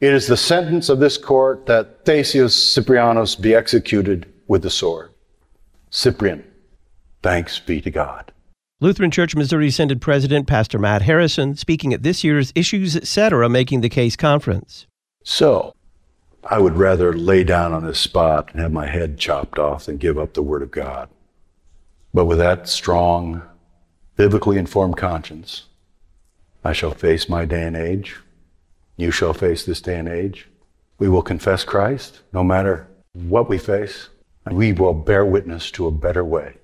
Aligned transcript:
It 0.00 0.12
is 0.12 0.26
the 0.26 0.36
sentence 0.36 0.90
of 0.90 1.00
this 1.00 1.16
court 1.16 1.66
that 1.66 2.04
Thascius 2.04 2.52
Cyprianus 2.54 3.34
be 3.34 3.54
executed 3.54 4.30
with 4.46 4.62
the 4.62 4.70
sword. 4.70 5.10
Cyprian, 5.90 6.44
thanks 7.22 7.58
be 7.58 7.80
to 7.80 7.90
God. 7.90 8.32
Lutheran 8.78 9.10
Church 9.10 9.34
Missouri 9.34 9.70
Synod 9.70 10.02
President 10.02 10.46
Pastor 10.46 10.78
Matt 10.78 11.00
Harrison 11.00 11.56
speaking 11.56 11.94
at 11.94 12.02
this 12.02 12.22
year's 12.22 12.52
Issues 12.54 12.94
Etc. 12.94 13.48
Making 13.48 13.80
the 13.80 13.88
Case 13.88 14.16
conference. 14.16 14.86
So, 15.24 15.72
I 16.44 16.58
would 16.58 16.76
rather 16.76 17.14
lay 17.14 17.42
down 17.42 17.72
on 17.72 17.86
this 17.86 17.98
spot 17.98 18.50
and 18.52 18.60
have 18.60 18.72
my 18.72 18.86
head 18.86 19.18
chopped 19.18 19.58
off 19.58 19.86
than 19.86 19.96
give 19.96 20.18
up 20.18 20.34
the 20.34 20.42
Word 20.42 20.62
of 20.62 20.70
God. 20.70 21.08
But 22.12 22.26
with 22.26 22.36
that 22.36 22.68
strong, 22.68 23.40
biblically 24.16 24.58
informed 24.58 24.98
conscience, 24.98 25.64
I 26.62 26.74
shall 26.74 26.90
face 26.90 27.30
my 27.30 27.46
day 27.46 27.66
and 27.66 27.76
age. 27.76 28.16
You 28.96 29.10
shall 29.10 29.34
face 29.34 29.64
this 29.64 29.80
day 29.80 29.98
and 29.98 30.08
age. 30.08 30.48
We 30.98 31.08
will 31.08 31.22
confess 31.22 31.64
Christ 31.64 32.20
no 32.32 32.42
matter 32.42 32.88
what 33.12 33.48
we 33.48 33.58
face, 33.58 34.08
and 34.44 34.56
we 34.56 34.72
will 34.72 34.94
bear 34.94 35.24
witness 35.24 35.70
to 35.72 35.86
a 35.86 35.90
better 35.90 36.24
way 36.24 36.56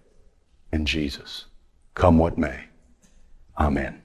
in 0.73 0.87
Jesus, 0.87 1.47
come 1.95 2.19
what 2.19 2.38
may. 2.38 2.65
Amen. 3.59 4.02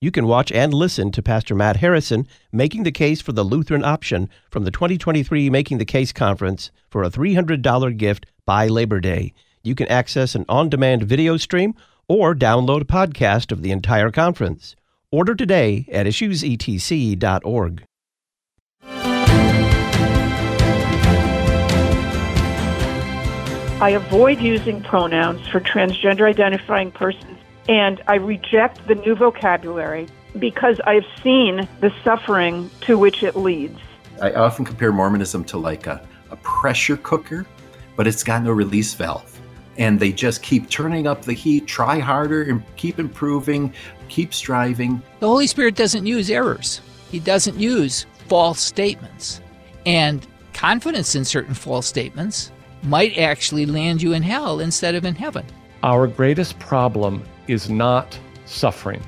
You 0.00 0.10
can 0.10 0.26
watch 0.26 0.52
and 0.52 0.74
listen 0.74 1.10
to 1.12 1.22
Pastor 1.22 1.54
Matt 1.54 1.76
Harrison 1.76 2.26
making 2.52 2.82
the 2.84 2.92
case 2.92 3.20
for 3.20 3.32
the 3.32 3.44
Lutheran 3.44 3.84
option 3.84 4.28
from 4.50 4.64
the 4.64 4.70
2023 4.70 5.50
Making 5.50 5.78
the 5.78 5.84
Case 5.84 6.12
conference 6.12 6.70
for 6.88 7.02
a 7.02 7.10
$300 7.10 7.96
gift 7.96 8.26
by 8.44 8.68
Labor 8.68 9.00
Day. 9.00 9.32
You 9.62 9.74
can 9.74 9.88
access 9.88 10.34
an 10.34 10.44
on 10.48 10.68
demand 10.68 11.02
video 11.02 11.36
stream 11.36 11.74
or 12.06 12.34
download 12.34 12.82
a 12.82 12.84
podcast 12.84 13.50
of 13.50 13.62
the 13.62 13.72
entire 13.72 14.10
conference. 14.10 14.76
Order 15.10 15.34
today 15.34 15.86
at 15.90 16.04
issuesetc.org. 16.04 17.84
I 23.80 23.90
avoid 23.90 24.40
using 24.40 24.82
pronouns 24.82 25.48
for 25.48 25.60
transgender 25.60 26.28
identifying 26.28 26.90
persons, 26.90 27.38
and 27.70 28.02
I 28.06 28.16
reject 28.16 28.86
the 28.86 28.96
new 28.96 29.14
vocabulary 29.14 30.08
because 30.38 30.78
I've 30.84 31.06
seen 31.22 31.66
the 31.80 31.90
suffering 32.04 32.70
to 32.82 32.98
which 32.98 33.22
it 33.22 33.34
leads. 33.34 33.78
I 34.20 34.32
often 34.32 34.66
compare 34.66 34.92
Mormonism 34.92 35.42
to 35.44 35.56
like 35.56 35.86
a, 35.86 36.06
a 36.30 36.36
pressure 36.36 36.98
cooker, 36.98 37.46
but 37.96 38.06
it's 38.06 38.22
got 38.22 38.42
no 38.42 38.52
release 38.52 38.92
valve. 38.92 39.40
And 39.78 40.00
they 40.00 40.12
just 40.12 40.42
keep 40.42 40.68
turning 40.68 41.06
up 41.06 41.22
the 41.22 41.32
heat, 41.32 41.66
try 41.68 42.00
harder, 42.00 42.42
and 42.42 42.62
keep 42.76 42.98
improving, 42.98 43.72
keep 44.08 44.34
striving. 44.34 45.02
The 45.20 45.28
Holy 45.28 45.46
Spirit 45.46 45.74
doesn't 45.74 46.06
use 46.06 46.30
errors, 46.30 46.80
He 47.10 47.20
doesn't 47.20 47.58
use 47.58 48.06
false 48.28 48.60
statements. 48.60 49.40
And 49.86 50.26
confidence 50.52 51.14
in 51.14 51.24
certain 51.24 51.54
false 51.54 51.86
statements 51.86 52.52
might 52.82 53.16
actually 53.16 53.66
land 53.66 54.02
you 54.02 54.12
in 54.12 54.22
hell 54.22 54.60
instead 54.60 54.94
of 54.94 55.04
in 55.04 55.14
heaven. 55.14 55.46
Our 55.82 56.06
greatest 56.06 56.58
problem 56.58 57.22
is 57.46 57.70
not 57.70 58.18
suffering, 58.44 59.02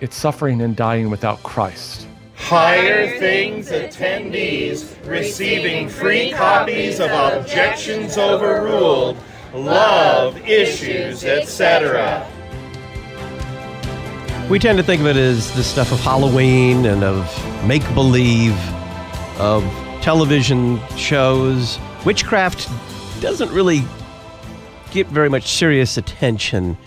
it's 0.00 0.16
suffering 0.16 0.62
and 0.62 0.76
dying 0.76 1.10
without 1.10 1.42
Christ. 1.42 2.06
Higher 2.36 3.18
Things 3.18 3.70
attendees 3.70 4.94
receiving 5.06 5.88
free 5.88 6.32
copies 6.32 7.00
of 7.00 7.10
Objections 7.10 8.18
Overruled, 8.18 9.16
Love 9.54 10.36
Issues, 10.46 11.24
etc. 11.24 12.26
We 14.48 14.60
tend 14.60 14.78
to 14.78 14.84
think 14.84 15.00
of 15.00 15.08
it 15.08 15.16
as 15.16 15.52
the 15.56 15.64
stuff 15.64 15.90
of 15.90 15.98
Halloween 15.98 16.86
and 16.86 17.02
of 17.02 17.66
make 17.66 17.82
believe, 17.94 18.56
of 19.40 19.64
television 20.02 20.78
shows. 20.96 21.80
Witchcraft 22.04 22.68
doesn't 23.20 23.50
really 23.50 23.82
get 24.92 25.08
very 25.08 25.28
much 25.28 25.48
serious 25.48 25.96
attention 25.96 26.78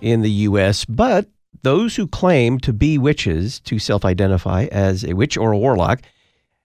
in 0.00 0.22
the 0.22 0.30
U.S., 0.30 0.84
but 0.84 1.26
those 1.62 1.96
who 1.96 2.06
claim 2.06 2.60
to 2.60 2.72
be 2.72 2.98
witches, 2.98 3.58
to 3.60 3.80
self 3.80 4.04
identify 4.04 4.66
as 4.70 5.02
a 5.02 5.14
witch 5.14 5.36
or 5.36 5.50
a 5.50 5.58
warlock, 5.58 6.02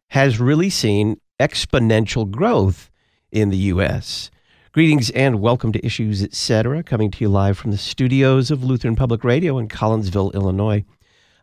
has 0.09 0.39
really 0.39 0.69
seen 0.69 1.19
exponential 1.39 2.29
growth 2.29 2.91
in 3.31 3.49
the 3.49 3.57
U.S. 3.57 4.29
Greetings 4.77 5.09
and 5.09 5.41
welcome 5.41 5.71
to 5.71 5.83
Issues 5.83 6.21
Etc., 6.21 6.83
coming 6.83 7.09
to 7.09 7.23
you 7.23 7.29
live 7.29 7.57
from 7.57 7.71
the 7.71 7.79
studios 7.79 8.51
of 8.51 8.63
Lutheran 8.63 8.95
Public 8.95 9.23
Radio 9.23 9.57
in 9.57 9.67
Collinsville, 9.67 10.35
Illinois. 10.35 10.85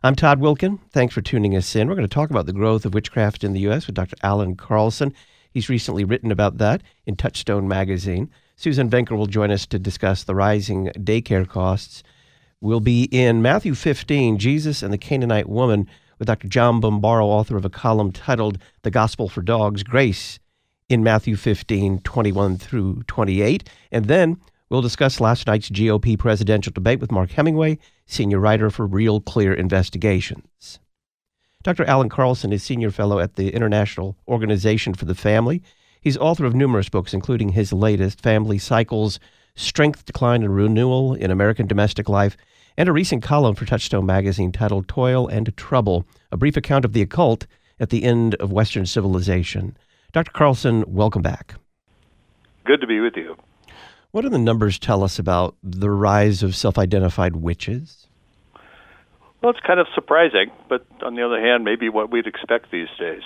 I'm 0.01 0.15
Todd 0.15 0.39
Wilkin. 0.39 0.79
Thanks 0.91 1.13
for 1.13 1.21
tuning 1.21 1.53
us 1.53 1.75
in. 1.75 1.89
We're 1.89 1.95
going 1.95 2.07
to 2.07 2.13
talk 2.13 2.29
about 2.29 2.45
the 2.45 2.53
growth 2.53 2.85
of 2.85 2.93
witchcraft 2.93 3.43
in 3.43 3.51
the 3.51 3.59
U.S. 3.59 3.87
with 3.87 3.95
Dr. 3.95 4.15
Allan 4.23 4.55
Carlson. 4.55 5.13
He's 5.51 5.67
recently 5.67 6.05
written 6.05 6.31
about 6.31 6.59
that 6.59 6.81
in 7.05 7.17
Touchstone 7.17 7.67
magazine. 7.67 8.31
Susan 8.55 8.89
Venker 8.89 9.17
will 9.17 9.25
join 9.25 9.51
us 9.51 9.65
to 9.65 9.79
discuss 9.79 10.23
the 10.23 10.33
rising 10.33 10.91
daycare 10.95 11.45
costs. 11.45 12.03
We'll 12.61 12.79
be 12.79 13.03
in 13.11 13.41
Matthew 13.41 13.75
15, 13.75 14.37
Jesus 14.37 14.81
and 14.81 14.93
the 14.93 14.97
Canaanite 14.97 15.49
Woman, 15.49 15.89
with 16.19 16.27
Dr. 16.27 16.47
John 16.47 16.79
Bombaro, 16.79 17.25
author 17.25 17.57
of 17.57 17.65
a 17.65 17.69
column 17.69 18.13
titled 18.13 18.59
The 18.83 18.91
Gospel 18.91 19.27
for 19.27 19.41
Dogs 19.41 19.83
Grace 19.83 20.39
in 20.89 21.03
Matthew 21.03 21.35
15, 21.35 21.99
21 21.99 22.57
through 22.57 23.03
28. 23.07 23.69
And 23.91 24.05
then 24.05 24.37
we'll 24.69 24.81
discuss 24.81 25.19
last 25.19 25.47
night's 25.47 25.69
GOP 25.69 26.17
presidential 26.17 26.71
debate 26.71 26.99
with 26.99 27.11
Mark 27.11 27.31
Hemingway, 27.31 27.79
senior 28.05 28.39
writer 28.39 28.69
for 28.69 28.85
Real 28.85 29.19
Clear 29.19 29.53
Investigations. 29.53 30.79
Dr. 31.63 31.85
Allan 31.85 32.09
Carlson 32.09 32.53
is 32.53 32.61
senior 32.61 32.91
fellow 32.91 33.19
at 33.19 33.35
the 33.35 33.49
International 33.49 34.15
Organization 34.27 34.93
for 34.93 35.05
the 35.05 35.15
Family. 35.15 35.63
He's 35.99 36.17
author 36.17 36.45
of 36.45 36.53
numerous 36.53 36.89
books, 36.89 37.13
including 37.13 37.49
his 37.49 37.73
latest, 37.73 38.21
Family 38.21 38.59
Cycles 38.59 39.19
Strength, 39.55 40.05
Decline, 40.05 40.43
and 40.43 40.55
Renewal 40.55 41.15
in 41.15 41.31
American 41.31 41.65
Domestic 41.65 42.07
Life, 42.07 42.37
and 42.77 42.89
a 42.89 42.93
recent 42.93 43.23
column 43.23 43.55
for 43.55 43.65
Touchstone 43.65 44.05
magazine 44.05 44.51
titled 44.51 44.87
Toil 44.87 45.27
and 45.27 45.55
Trouble 45.57 46.05
A 46.31 46.37
Brief 46.37 46.57
Account 46.57 46.85
of 46.85 46.93
the 46.93 47.01
Occult 47.01 47.47
at 47.79 47.89
the 47.89 48.03
End 48.03 48.35
of 48.35 48.51
Western 48.51 48.85
Civilization. 48.85 49.75
Dr. 50.15 50.31
Carlson, 50.31 50.85
welcome 50.87 51.21
back. 51.21 51.55
Good 52.63 52.79
to 52.79 52.87
be 52.87 53.01
with 53.01 53.17
you. 53.17 53.35
What 54.11 54.21
do 54.21 54.29
the 54.29 54.39
numbers 54.39 54.79
tell 54.79 55.03
us 55.03 55.19
about 55.19 55.57
the 55.61 55.89
rise 55.89 56.41
of 56.41 56.55
self 56.55 56.77
identified 56.77 57.35
witches? 57.35 58.07
Well, 59.43 59.51
it's 59.51 59.59
kind 59.67 59.77
of 59.77 59.87
surprising, 59.93 60.51
but 60.69 60.85
on 61.03 61.15
the 61.15 61.21
other 61.21 61.41
hand, 61.41 61.65
maybe 61.65 61.89
what 61.89 62.11
we'd 62.11 62.27
expect 62.27 62.71
these 62.71 62.87
days. 62.97 63.23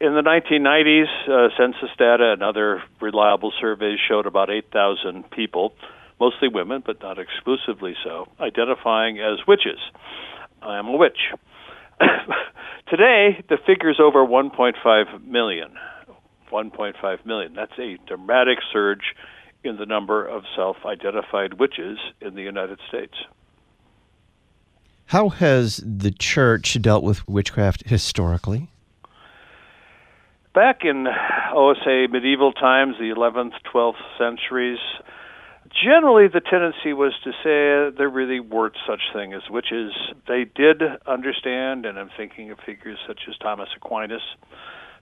In 0.00 0.14
the 0.14 0.22
1990s, 0.22 1.04
uh, 1.28 1.50
census 1.58 1.94
data 1.98 2.32
and 2.32 2.42
other 2.42 2.82
reliable 3.02 3.52
surveys 3.60 3.98
showed 4.08 4.24
about 4.24 4.48
8,000 4.48 5.30
people, 5.30 5.74
mostly 6.18 6.48
women, 6.48 6.82
but 6.82 7.02
not 7.02 7.18
exclusively 7.18 7.94
so, 8.02 8.26
identifying 8.40 9.18
as 9.18 9.46
witches. 9.46 9.78
I 10.62 10.78
am 10.78 10.88
a 10.88 10.96
witch. 10.96 11.28
Today, 12.88 13.44
the 13.48 13.58
figure 13.66 13.90
is 13.90 14.00
over 14.00 14.24
1.5 14.24 15.24
million. 15.24 15.74
1.5 16.50 17.26
million. 17.26 17.54
That's 17.54 17.78
a 17.78 17.96
dramatic 18.06 18.58
surge 18.72 19.14
in 19.62 19.76
the 19.76 19.86
number 19.86 20.26
of 20.26 20.42
self 20.56 20.76
identified 20.84 21.54
witches 21.54 21.98
in 22.20 22.34
the 22.34 22.42
United 22.42 22.78
States. 22.88 23.14
How 25.06 25.28
has 25.28 25.82
the 25.84 26.12
church 26.12 26.80
dealt 26.80 27.02
with 27.02 27.26
witchcraft 27.28 27.88
historically? 27.88 28.68
Back 30.54 30.80
in, 30.84 31.06
oh, 31.52 31.74
say, 31.84 32.06
medieval 32.06 32.52
times, 32.52 32.96
the 32.98 33.12
11th, 33.16 33.52
12th 33.72 33.94
centuries, 34.18 34.78
generally 35.72 36.28
the 36.28 36.40
tendency 36.40 36.92
was 36.92 37.12
to 37.24 37.30
say 37.42 37.96
there 37.96 38.08
really 38.08 38.40
weren't 38.40 38.76
such 38.86 39.00
thing 39.12 39.32
as 39.32 39.42
witches. 39.50 39.92
They 40.26 40.44
did 40.44 40.82
understand, 41.06 41.86
and 41.86 41.98
I'm 41.98 42.10
thinking 42.16 42.50
of 42.50 42.58
figures 42.64 42.98
such 43.06 43.20
as 43.28 43.36
Thomas 43.38 43.68
Aquinas, 43.76 44.22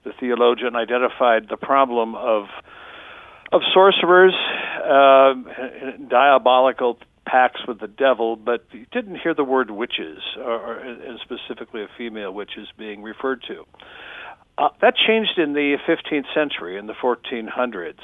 the 0.05 0.12
theologian, 0.19 0.76
identified 0.76 1.49
the 1.49 1.56
problem 1.56 2.15
of 2.15 2.47
of 3.50 3.62
sorcerers, 3.73 4.35
uh, 4.85 5.32
diabolical 6.11 6.99
pacts 7.26 7.61
with 7.67 7.81
the 7.81 7.88
devil, 7.88 8.37
but 8.37 8.65
you 8.73 8.87
didn't 8.93 9.17
hear 9.17 9.35
the 9.35 9.44
word 9.44 9.70
witches, 9.70 10.19
or, 10.37 10.79
and 10.79 11.19
specifically 11.20 11.82
a 11.82 11.88
female 11.97 12.32
witches 12.32 12.69
being 12.76 13.03
referred 13.03 13.43
to. 13.49 13.65
Uh, 14.56 14.69
that 14.81 14.94
changed 14.97 15.38
in 15.38 15.53
the 15.53 15.76
15th 15.88 16.26
century, 16.35 16.76
in 16.76 16.87
the 16.87 16.94
1400s. 16.94 17.94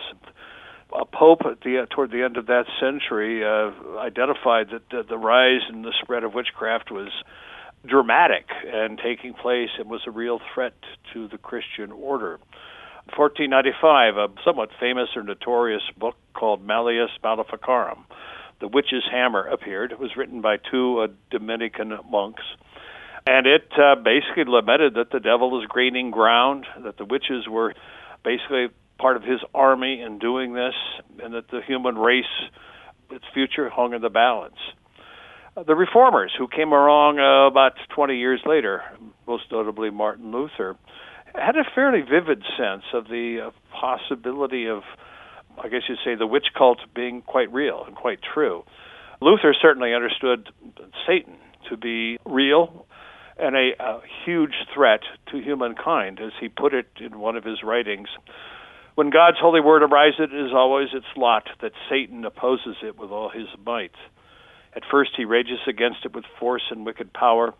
A 0.94 1.04
pope 1.04 1.40
at 1.44 1.60
the 1.62 1.86
toward 1.90 2.12
the 2.12 2.22
end 2.22 2.36
of 2.36 2.46
that 2.46 2.66
century 2.80 3.44
uh, 3.44 3.98
identified 3.98 4.70
that 4.70 4.88
the, 4.90 5.02
the 5.08 5.18
rise 5.18 5.62
and 5.68 5.84
the 5.84 5.92
spread 6.00 6.22
of 6.22 6.34
witchcraft 6.34 6.90
was 6.90 7.10
dramatic 7.84 8.46
and 8.66 8.98
taking 8.98 9.34
place 9.34 9.70
and 9.78 9.90
was 9.90 10.02
a 10.06 10.10
real 10.10 10.40
threat 10.54 10.74
to 11.12 11.28
the 11.28 11.38
Christian 11.38 11.90
order. 11.90 12.38
1495, 13.16 14.16
a 14.16 14.28
somewhat 14.44 14.70
famous 14.80 15.08
or 15.14 15.22
notorious 15.22 15.82
book 15.98 16.16
called 16.32 16.64
Malleus 16.64 17.10
Maleficarum 17.22 18.06
the 18.60 18.68
Witch's 18.68 19.04
Hammer 19.10 19.46
appeared. 19.46 19.92
It 19.92 19.98
was 19.98 20.16
written 20.16 20.40
by 20.40 20.56
two 20.56 21.00
uh, 21.00 21.08
Dominican 21.30 21.98
monks. 22.10 22.42
And 23.26 23.46
it 23.46 23.70
uh, 23.78 23.96
basically 23.96 24.44
lamented 24.46 24.94
that 24.94 25.10
the 25.10 25.20
devil 25.20 25.60
is 25.62 25.68
gaining 25.74 26.10
ground, 26.10 26.66
that 26.82 26.96
the 26.96 27.04
witches 27.04 27.48
were 27.48 27.74
basically 28.22 28.68
part 29.04 29.18
of 29.18 29.22
his 29.22 29.40
army 29.54 30.00
in 30.00 30.18
doing 30.18 30.54
this, 30.54 30.72
and 31.22 31.34
that 31.34 31.50
the 31.50 31.60
human 31.66 31.94
race, 31.94 32.24
its 33.10 33.24
future, 33.34 33.68
hung 33.68 33.92
in 33.92 34.00
the 34.00 34.08
balance. 34.08 34.56
Uh, 35.54 35.62
the 35.62 35.74
reformers, 35.74 36.32
who 36.38 36.48
came 36.48 36.68
along 36.68 37.18
uh, 37.18 37.46
about 37.46 37.72
20 37.94 38.16
years 38.16 38.40
later, 38.46 38.80
most 39.26 39.42
notably 39.52 39.90
Martin 39.90 40.32
Luther, 40.32 40.76
had 41.34 41.54
a 41.54 41.64
fairly 41.74 42.00
vivid 42.00 42.42
sense 42.56 42.84
of 42.94 43.04
the 43.08 43.48
uh, 43.48 43.50
possibility 43.78 44.68
of, 44.70 44.80
I 45.62 45.68
guess 45.68 45.82
you'd 45.86 45.98
say, 46.02 46.14
the 46.14 46.26
witch 46.26 46.46
cult 46.56 46.78
being 46.94 47.20
quite 47.20 47.52
real 47.52 47.84
and 47.86 47.94
quite 47.94 48.20
true. 48.22 48.64
Luther 49.20 49.54
certainly 49.60 49.92
understood 49.92 50.48
Satan 51.06 51.36
to 51.68 51.76
be 51.76 52.16
real 52.24 52.86
and 53.36 53.54
a, 53.54 53.72
a 53.78 54.00
huge 54.24 54.54
threat 54.72 55.00
to 55.30 55.42
humankind, 55.42 56.20
as 56.24 56.32
he 56.40 56.48
put 56.48 56.72
it 56.72 56.86
in 57.00 57.18
one 57.18 57.36
of 57.36 57.44
his 57.44 57.62
writings. 57.62 58.08
When 58.94 59.10
God's 59.10 59.38
holy 59.40 59.60
word 59.60 59.82
arises, 59.82 60.20
it 60.32 60.34
is 60.34 60.52
always 60.54 60.88
its 60.94 61.06
lot 61.16 61.48
that 61.60 61.72
Satan 61.90 62.24
opposes 62.24 62.76
it 62.82 62.96
with 62.96 63.10
all 63.10 63.28
his 63.28 63.48
might. 63.64 63.94
At 64.76 64.84
first, 64.88 65.12
he 65.16 65.24
rages 65.24 65.58
against 65.68 66.04
it 66.04 66.14
with 66.14 66.24
force 66.38 66.62
and 66.70 66.86
wicked 66.86 67.12
power. 67.12 67.54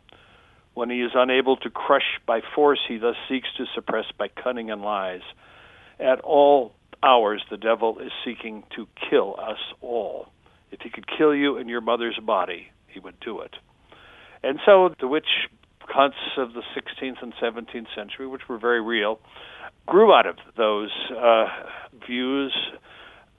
When 0.75 0.91
he 0.91 1.01
is 1.01 1.11
unable 1.15 1.57
to 1.59 1.71
crush 1.71 2.21
by 2.25 2.41
force, 2.55 2.81
he 2.87 2.99
thus 2.99 3.17
seeks 3.29 3.49
to 3.57 3.65
suppress 3.75 4.07
by 4.17 4.29
cunning 4.29 4.71
and 4.71 4.83
lies. 4.83 5.23
At 5.99 6.21
all 6.21 6.73
hours, 7.03 7.43
the 7.51 7.57
devil 7.57 7.99
is 7.99 8.13
seeking 8.25 8.63
to 8.77 8.87
kill 9.11 9.35
us 9.39 9.59
all. 9.81 10.29
If 10.71 10.81
he 10.83 10.91
could 10.91 11.07
kill 11.07 11.35
you 11.35 11.57
in 11.57 11.69
your 11.69 11.81
mother's 11.81 12.19
body, 12.19 12.69
he 12.87 13.01
would 13.01 13.19
do 13.19 13.41
it. 13.41 13.55
And 14.45 14.61
so 14.65 14.95
the 15.01 15.09
witch 15.09 15.49
hunts 15.81 16.17
of 16.37 16.53
the 16.53 16.63
16th 16.77 17.23
and 17.23 17.35
17th 17.35 17.95
century, 17.95 18.27
which 18.27 18.49
were 18.49 18.59
very 18.59 18.81
real, 18.81 19.19
grew 19.87 20.13
out 20.13 20.27
of 20.27 20.37
those 20.57 20.91
uh, 21.11 21.47
views. 22.07 22.55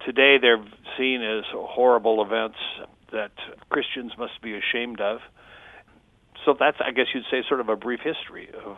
Today 0.06 0.38
they're 0.40 0.64
seen 0.98 1.22
as 1.22 1.44
horrible 1.52 2.22
events 2.22 2.58
that 3.12 3.32
Christians 3.70 4.12
must 4.18 4.42
be 4.42 4.56
ashamed 4.56 5.02
of. 5.02 5.20
So 6.46 6.56
that's, 6.60 6.78
I 6.80 6.92
guess 6.92 7.08
you'd 7.14 7.24
say, 7.32 7.44
sort 7.48 7.60
of 7.60 7.70
a 7.70 7.76
brief 7.76 8.02
history 8.04 8.50
of 8.66 8.78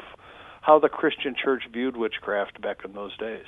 how 0.61 0.79
the 0.79 0.89
Christian 0.89 1.35
church 1.41 1.63
viewed 1.71 1.97
witchcraft 1.97 2.61
back 2.61 2.77
in 2.85 2.93
those 2.93 3.15
days. 3.17 3.45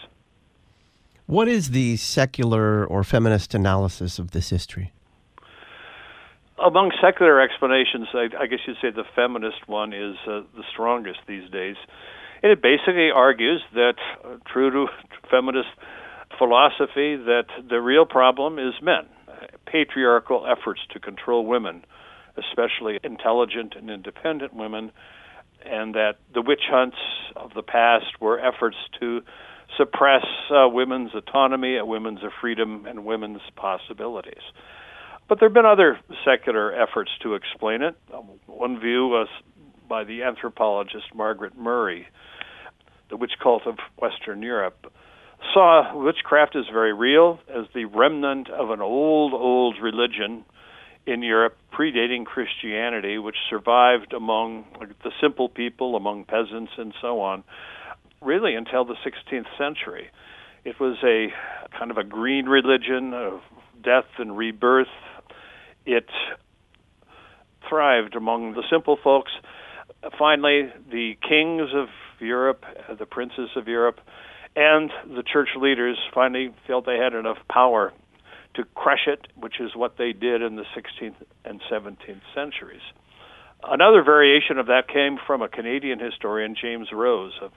What 1.26 1.48
is 1.48 1.70
the 1.72 1.96
secular 1.98 2.86
or 2.86 3.04
feminist 3.04 3.54
analysis 3.54 4.20
of 4.20 4.32
this 4.32 4.50
history? 4.50 4.92
Among 6.58 6.92
secular 7.02 7.40
explanations, 7.40 8.08
I, 8.14 8.30
I 8.38 8.48
guess 8.48 8.60
you'd 8.66 8.78
say 8.82 8.90
the 8.90 9.06
feminist 9.16 9.68
one 9.68 9.94
is 9.94 10.16
uh, 10.28 10.42
the 10.56 10.64
strongest 10.72 11.20
these 11.28 11.50
days. 11.52 11.76
And 12.42 12.52
it 12.52 12.62
basically 12.62 13.12
argues 13.12 13.62
that, 13.74 13.96
uh, 14.24 14.38
true 14.46 14.72
to 14.72 14.88
feminist 15.30 15.70
philosophy, 16.38 17.16
that 17.16 17.46
the 17.70 17.82
real 17.82 18.06
problem 18.06 18.60
is 18.60 18.74
men, 18.82 19.06
patriarchal 19.66 20.46
efforts 20.48 20.82
to 20.92 21.00
control 21.00 21.46
women, 21.46 21.84
especially 22.38 23.00
intelligent 23.04 23.76
and 23.76 23.90
independent 23.90 24.54
women, 24.54 24.92
and 25.66 25.96
that 25.96 26.16
the 26.34 26.42
witch 26.42 26.64
hunts 26.70 26.98
of 27.36 27.54
the 27.54 27.64
past 27.64 28.22
were 28.22 28.40
efforts 28.40 28.78
to 29.00 29.22
suppress 29.78 30.26
uh, 30.50 30.68
women's 30.68 31.14
autonomy, 31.14 31.78
women's 31.82 32.20
freedom, 32.42 32.86
and 32.88 33.06
women's 33.06 33.42
possibilities. 33.56 34.42
But 35.28 35.40
there 35.40 35.50
have 35.50 35.54
been 35.54 35.66
other 35.66 36.00
secular 36.26 36.74
efforts 36.74 37.12
to 37.22 37.36
explain 37.36 37.84
it. 37.84 37.96
Um, 38.14 38.30
one 38.48 38.80
view 38.80 39.08
was 39.08 39.28
by 39.90 40.04
the 40.04 40.24
anthropologist 40.24 41.14
Margaret 41.16 41.58
Murray, 41.58 42.08
the 43.10 43.18
witch 43.18 43.34
cult 43.42 43.64
of 43.66 43.76
Western 43.98 44.42
Europe, 44.42 44.94
saw 45.54 45.96
witchcraft 45.98 46.56
as 46.56 46.66
very 46.72 46.94
real, 46.94 47.40
as 47.50 47.66
the 47.74 47.86
remnant 47.86 48.50
of 48.50 48.70
an 48.70 48.82
old, 48.82 49.34
old 49.34 49.76
religion 49.82 50.46
in 51.06 51.24
Europe 51.24 51.58
predating 51.74 52.26
Christianity, 52.26 53.18
which 53.18 53.38
survived 53.50 54.14
among 54.14 54.66
the 55.04 55.12
simple 55.20 55.50
people, 55.50 55.96
among 55.96 56.26
peasants, 56.26 56.72
and 56.78 56.94
so 57.02 57.22
on, 57.22 57.44
really 58.22 58.54
until 58.56 58.86
the 58.86 58.96
16th 59.06 59.48
century. 59.58 60.10
It 60.66 60.80
was 60.80 60.98
a 61.04 61.28
kind 61.78 61.90
of 61.90 61.98
a 61.98 62.04
green 62.04 62.46
religion 62.46 63.14
of 63.14 63.40
death 63.84 64.06
and 64.18 64.38
rebirth, 64.38 64.88
it 65.86 66.06
thrived 67.68 68.16
among 68.16 68.54
the 68.54 68.64
simple 68.70 68.98
folks. 69.04 69.32
Finally, 70.18 70.72
the 70.90 71.18
kings 71.28 71.70
of 71.74 71.88
Europe, 72.20 72.64
the 72.98 73.06
princes 73.06 73.50
of 73.56 73.68
Europe, 73.68 74.00
and 74.56 74.92
the 75.16 75.24
church 75.24 75.50
leaders 75.58 75.98
finally 76.14 76.54
felt 76.68 76.86
they 76.86 76.98
had 76.98 77.14
enough 77.14 77.38
power 77.50 77.94
to 78.56 78.64
crush 78.76 79.08
it, 79.08 79.28
which 79.36 79.60
is 79.60 79.76
what 79.76 79.98
they 79.98 80.12
did 80.12 80.42
in 80.42 80.56
the 80.56 80.66
16th 80.76 81.16
and 81.46 81.62
17th 81.72 82.22
centuries. 82.34 82.82
Another 83.64 84.04
variation 84.04 84.58
of 84.58 84.68
that 84.68 84.88
came 84.88 85.18
from 85.28 85.42
a 85.42 85.50
Canadian 85.50 86.00
historian, 86.00 86.56
James 86.60 86.88
Rose, 86.92 87.34
a 87.42 87.50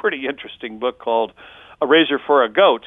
pretty 0.00 0.26
interesting 0.28 0.78
book 0.78 0.98
called 0.98 1.32
A 1.80 1.86
Razor 1.86 2.20
for 2.26 2.44
a 2.44 2.48
Goat, 2.48 2.84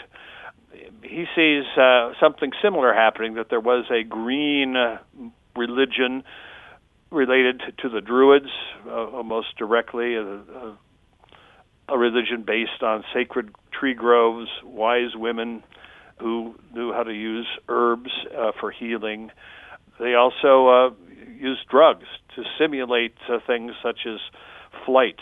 he 1.04 1.26
sees 1.36 1.64
uh, 1.78 2.14
something 2.20 2.52
similar 2.62 2.94
happening 2.94 3.36
that 3.36 3.50
there 3.50 3.60
was 3.60 3.86
a 3.92 4.04
green 4.04 4.76
uh, 4.76 4.98
religion 5.56 6.24
related 7.12 7.62
to 7.80 7.90
the 7.90 8.02
Druids, 8.02 8.50
uh, 8.88 9.24
most 9.24 9.58
directly, 9.58 10.16
a, 10.16 10.24
a, 10.24 10.78
a 11.90 11.98
religion 11.98 12.44
based 12.46 12.84
on 12.84 13.04
sacred 13.14 13.54
tree 13.72 13.94
groves, 13.94 14.50
wise 14.64 15.16
women 15.16 15.64
who 16.20 16.56
knew 16.74 16.92
how 16.94 17.04
to 17.04 17.14
use 17.14 17.48
herbs 17.68 18.12
uh, 18.38 18.52
for 18.60 18.72
healing. 18.72 19.32
They 20.00 20.14
also 20.14 20.68
uh, 20.68 20.90
used 21.38 21.68
drugs 21.70 22.06
to 22.36 22.44
simulate 22.60 23.16
uh, 23.30 23.40
things 23.46 23.72
such 23.82 24.00
as 24.06 24.20
flight. 24.86 25.20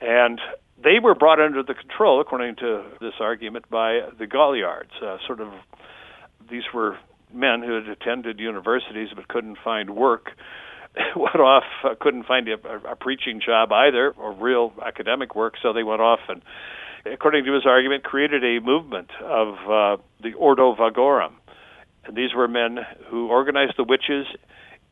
And 0.00 0.40
they 0.82 0.98
were 1.02 1.14
brought 1.14 1.40
under 1.40 1.62
the 1.62 1.74
control, 1.74 2.20
according 2.20 2.56
to 2.56 2.84
this 3.00 3.14
argument, 3.20 3.70
by 3.70 4.00
the 4.18 4.26
Goliards. 4.26 5.00
Uh, 5.00 5.18
sort 5.26 5.40
of, 5.40 5.52
these 6.50 6.64
were 6.74 6.98
men 7.32 7.62
who 7.62 7.74
had 7.74 7.88
attended 7.88 8.40
universities 8.40 9.08
but 9.14 9.28
couldn't 9.28 9.58
find 9.62 9.90
work. 9.90 10.30
went 11.16 11.36
off, 11.36 11.64
uh, 11.84 11.94
couldn't 12.00 12.24
find 12.26 12.48
a, 12.48 12.54
a 12.90 12.96
preaching 12.96 13.40
job 13.44 13.72
either, 13.72 14.10
or 14.10 14.32
real 14.32 14.72
academic 14.84 15.34
work, 15.34 15.54
so 15.62 15.72
they 15.72 15.82
went 15.82 16.00
off 16.00 16.20
and, 16.28 16.42
according 17.06 17.44
to 17.44 17.52
his 17.54 17.66
argument, 17.66 18.04
created 18.04 18.44
a 18.44 18.64
movement 18.64 19.10
of 19.22 19.54
uh, 19.68 20.02
the 20.22 20.34
Ordo 20.34 20.74
Vagorum. 20.74 21.32
And 22.04 22.16
these 22.16 22.34
were 22.34 22.48
men 22.48 22.78
who 23.08 23.28
organized 23.28 23.74
the 23.76 23.84
witches 23.84 24.26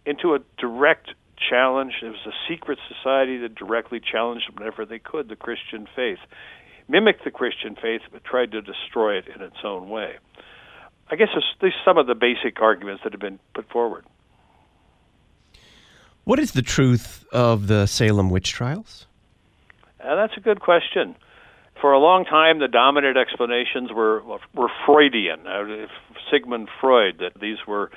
into 0.07 0.35
a 0.35 0.39
direct 0.59 1.11
challenge. 1.49 1.95
It 2.03 2.09
was 2.09 2.27
a 2.27 2.33
secret 2.49 2.79
society 2.89 3.39
that 3.39 3.55
directly 3.55 4.01
challenged 4.01 4.47
whenever 4.57 4.85
they 4.85 4.99
could 4.99 5.29
the 5.29 5.37
Christian 5.37 5.87
faith, 5.95 6.19
mimicked 6.89 7.25
the 7.25 7.31
Christian 7.31 7.75
faith, 7.75 8.03
but 8.13 8.25
tried 8.25 8.53
to 8.53 8.63
destroy 8.63 9.19
it 9.19 9.25
in 9.35 9.43
its 9.43 9.57
own 9.65 9.89
way. 9.89 10.15
I 11.11 11.17
guess 11.17 11.29
these 11.61 11.73
some 11.85 11.99
of 11.99 12.07
the 12.07 12.15
basic 12.15 12.61
arguments 12.61 13.03
that 13.03 13.13
have 13.13 13.21
been 13.21 13.41
put 13.55 13.69
forward. 13.71 14.05
What 16.31 16.39
is 16.39 16.53
the 16.53 16.63
truth 16.63 17.27
of 17.33 17.67
the 17.67 17.87
Salem 17.87 18.31
witch 18.31 18.53
trials? 18.53 19.09
Uh, 20.01 20.15
that's 20.15 20.37
a 20.37 20.41
good 20.41 20.61
question. 20.61 21.17
For 21.81 21.91
a 21.93 21.99
long 21.99 22.25
time, 22.25 22.61
the 22.61 22.69
dominant 22.69 23.17
explanations 23.17 23.91
were 23.91 24.23
were 24.55 24.69
Freudian. 24.87 25.45
Uh, 25.45 25.89
Sigmund 26.31 26.69
Freud 26.81 27.19
that 27.19 27.41
these 27.41 27.57
were 27.67 27.91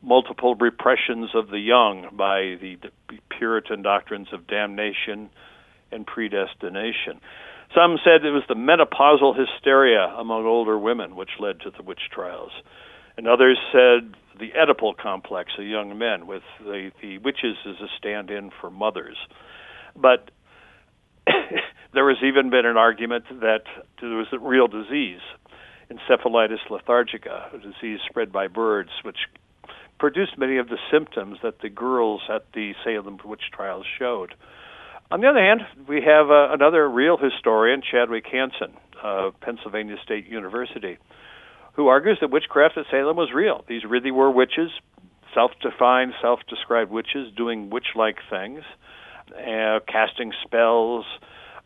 multiple 0.00 0.54
repressions 0.54 1.30
of 1.34 1.48
the 1.48 1.58
young 1.58 2.06
by 2.12 2.56
the, 2.60 2.78
Puritan 3.30 3.82
doctrines 3.82 4.28
of 4.32 4.46
damnation 4.46 5.28
and 5.90 6.06
predestination. 6.06 7.20
Some 7.74 7.98
said 8.04 8.24
it 8.24 8.30
was 8.30 8.44
the 8.48 8.54
menopausal 8.54 9.34
hysteria 9.36 10.14
among 10.16 10.46
older 10.46 10.78
women 10.78 11.16
which 11.16 11.30
led 11.40 11.58
to 11.62 11.70
the 11.70 11.82
witch 11.82 12.10
trials. 12.12 12.52
And 13.16 13.26
others 13.26 13.58
said 13.72 14.14
the 14.38 14.50
Oedipal 14.52 14.96
complex 14.96 15.52
of 15.58 15.66
young 15.66 15.96
men, 15.98 16.26
with 16.26 16.42
the, 16.60 16.90
the 17.02 17.18
witches 17.18 17.56
as 17.66 17.76
a 17.80 17.88
stand 17.98 18.30
in 18.30 18.50
for 18.60 18.70
mothers. 18.70 19.16
But 19.94 20.30
there 21.92 22.08
has 22.08 22.18
even 22.22 22.50
been 22.50 22.66
an 22.66 22.76
argument 22.76 23.24
that 23.40 23.64
there 24.00 24.10
was 24.10 24.28
a 24.32 24.38
real 24.38 24.68
disease, 24.68 25.20
encephalitis 25.90 26.66
lethargica, 26.70 27.54
a 27.54 27.58
disease 27.58 28.00
spread 28.08 28.32
by 28.32 28.48
birds, 28.48 28.90
which 29.02 29.18
produced 29.98 30.36
many 30.36 30.58
of 30.58 30.68
the 30.68 30.78
symptoms 30.90 31.38
that 31.42 31.60
the 31.60 31.70
girls 31.70 32.22
at 32.28 32.44
the 32.52 32.74
Salem 32.84 33.18
witch 33.24 33.50
trials 33.52 33.86
showed. 33.98 34.34
On 35.10 35.20
the 35.20 35.28
other 35.28 35.40
hand, 35.40 35.60
we 35.88 36.02
have 36.02 36.30
uh, 36.30 36.52
another 36.52 36.88
real 36.88 37.16
historian, 37.16 37.80
Chadwick 37.80 38.26
Hansen, 38.30 38.76
uh, 39.02 39.30
Pennsylvania 39.40 39.96
State 40.02 40.26
University, 40.26 40.98
who 41.76 41.88
argues 41.88 42.18
that 42.20 42.30
witchcraft 42.30 42.76
at 42.78 42.86
Salem 42.90 43.16
was 43.16 43.30
real. 43.34 43.64
These 43.68 43.84
really 43.84 44.10
were 44.10 44.30
witches, 44.30 44.70
self 45.34 45.52
defined, 45.62 46.14
self 46.22 46.40
described 46.48 46.90
witches 46.90 47.32
doing 47.36 47.70
witch 47.70 47.88
like 47.94 48.16
things. 48.30 48.62
uh, 49.34 49.80
casting 49.88 50.32
spells, 50.44 51.04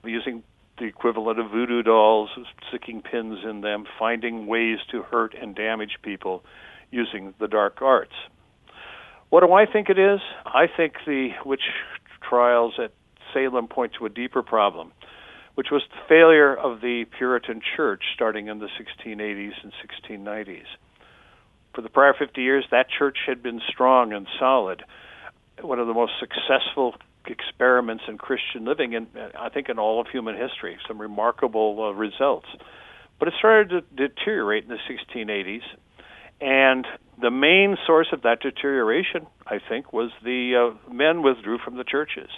using 0.05 0.43
the 0.79 0.87
equivalent 0.87 1.39
of 1.39 1.51
voodoo 1.51 1.83
dolls, 1.83 2.31
sticking 2.69 3.03
pins 3.03 3.39
in 3.49 3.61
them, 3.61 3.85
finding 3.99 4.47
ways 4.47 4.79
to 4.91 5.03
hurt 5.03 5.35
and 5.41 5.55
damage 5.55 5.99
people 6.03 6.43
using 6.91 7.35
the 7.39 7.47
dark 7.49 7.83
arts. 7.83 8.15
What 9.29 9.45
do 9.45 9.53
I 9.53 9.67
think 9.67 9.89
it 9.91 9.99
is? 9.99 10.21
I 10.47 10.67
think 10.75 10.95
the 11.07 11.31
witch 11.45 11.61
trials 12.29 12.75
at 12.83 12.93
Salem 13.33 13.69
point 13.69 13.93
to 13.99 14.07
a 14.07 14.09
deeper 14.09 14.43
problem, 14.43 14.93
which 15.55 15.69
was 15.71 15.83
the 15.91 16.01
failure 16.09 16.55
of 16.55 16.81
the 16.81 17.05
Puritan 17.19 17.61
Church 17.77 18.03
starting 18.15 18.49
in 18.49 18.59
the 18.59 18.69
1680s 18.69 19.53
and 19.63 19.73
1690s. 20.09 20.67
For 21.75 21.83
the 21.83 21.89
prior 21.89 22.15
50 22.19 22.41
years, 22.41 22.65
that 22.71 22.87
church 22.91 23.19
had 23.27 23.43
been 23.43 23.61
strong 23.69 24.13
and 24.13 24.27
solid, 24.39 24.83
one 25.61 25.79
of 25.79 25.87
the 25.87 25.95
most 25.95 26.13
successful 26.19 26.95
experiments 27.27 28.05
in 28.09 28.19
Christian 28.19 28.65
living, 28.65 28.95
and 28.95 29.07
I 29.39 29.51
think 29.51 29.69
in 29.69 29.79
all 29.79 30.01
of 30.01 30.09
human 30.09 30.37
history, 30.37 30.79
some 30.89 31.01
remarkable 31.01 31.83
uh, 31.83 31.91
results. 31.93 32.47
But 33.19 33.29
it 33.29 33.35
started 33.39 33.69
to 33.71 34.09
deteriorate 34.09 34.65
in 34.65 34.71
the 34.71 34.79
1680s, 34.89 35.63
and 36.41 36.87
the 37.21 37.31
main 37.31 37.77
source 37.87 38.09
of 38.13 38.23
that 38.23 38.41
deterioration, 38.41 39.27
I 39.47 39.59
think, 39.59 39.93
was 39.93 40.11
the 40.25 40.73
uh, 40.89 40.93
men 40.93 41.23
withdrew 41.23 41.59
from 41.59 41.77
the 41.77 41.85
churches. 41.85 42.31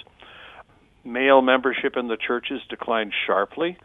Male 1.04 1.42
membership 1.42 1.96
in 1.96 2.08
the 2.08 2.16
churches 2.16 2.60
declined 2.68 3.12
sharply. 3.26 3.76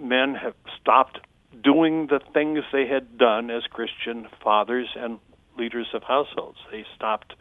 Men 0.00 0.34
have 0.34 0.54
stopped 0.80 1.20
doing 1.62 2.06
the 2.06 2.20
things 2.32 2.60
they 2.72 2.86
had 2.86 3.18
done 3.18 3.50
as 3.50 3.62
Christian 3.64 4.26
fathers 4.42 4.88
and 4.96 5.18
leaders 5.58 5.88
of 5.94 6.02
households. 6.02 6.58
They 6.70 6.84
stopped 6.94 7.34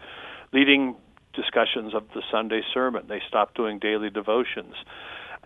leading 0.53 0.95
discussions 1.33 1.93
of 1.93 2.03
the 2.13 2.21
Sunday 2.31 2.61
sermon. 2.73 3.05
They 3.07 3.21
stopped 3.27 3.55
doing 3.55 3.79
daily 3.79 4.09
devotions. 4.09 4.75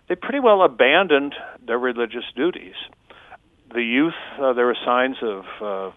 They 0.08 0.14
pretty 0.14 0.40
well 0.40 0.62
abandoned 0.62 1.34
their 1.66 1.78
religious 1.78 2.24
duties. 2.36 2.74
The 3.72 3.82
youth, 3.82 4.14
uh, 4.40 4.52
there 4.52 4.66
were 4.66 4.76
signs 4.84 5.16
of 5.22 5.44
uh, 5.62 5.90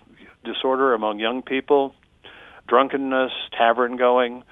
disorder 0.43 0.93
among 0.93 1.19
young 1.19 1.41
people, 1.41 1.95
drunkenness, 2.67 3.31
tavern 3.57 3.97
going. 3.97 4.43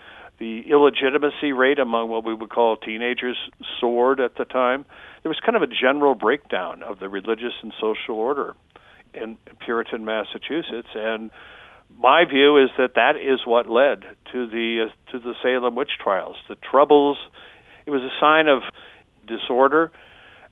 The 0.42 0.64
illegitimacy 0.72 1.52
rate 1.52 1.78
among 1.78 2.10
what 2.10 2.26
we 2.26 2.34
would 2.34 2.50
call 2.50 2.76
teenagers 2.76 3.38
soared 3.80 4.20
at 4.20 4.38
the 4.38 4.44
time. 4.44 4.86
There 5.22 5.30
was 5.30 5.40
kind 5.40 5.56
of 5.56 5.62
a 5.62 5.68
general 5.68 6.16
breakdown 6.16 6.82
of 6.82 6.98
the 6.98 7.10
religious 7.10 7.54
and 7.62 7.72
social 7.80 8.16
order 8.16 8.56
in 9.14 9.38
Puritan 9.60 10.04
Massachusetts, 10.04 10.88
and 10.96 11.30
my 11.96 12.26
view 12.26 12.58
is 12.58 12.72
that 12.80 12.96
that 12.96 13.18
is 13.18 13.46
what 13.46 13.70
led 13.70 14.02
to 14.32 14.48
the 14.48 14.88
uh, 14.90 15.12
to 15.12 15.20
the 15.20 15.36
Salem 15.44 15.76
witch 15.76 15.92
trials. 16.04 16.38
The 16.50 16.56
troubles. 16.56 17.20
It 17.86 17.92
was 17.92 18.02
a 18.02 18.20
sign 18.20 18.48
of 18.48 18.64
disorder, 19.28 19.92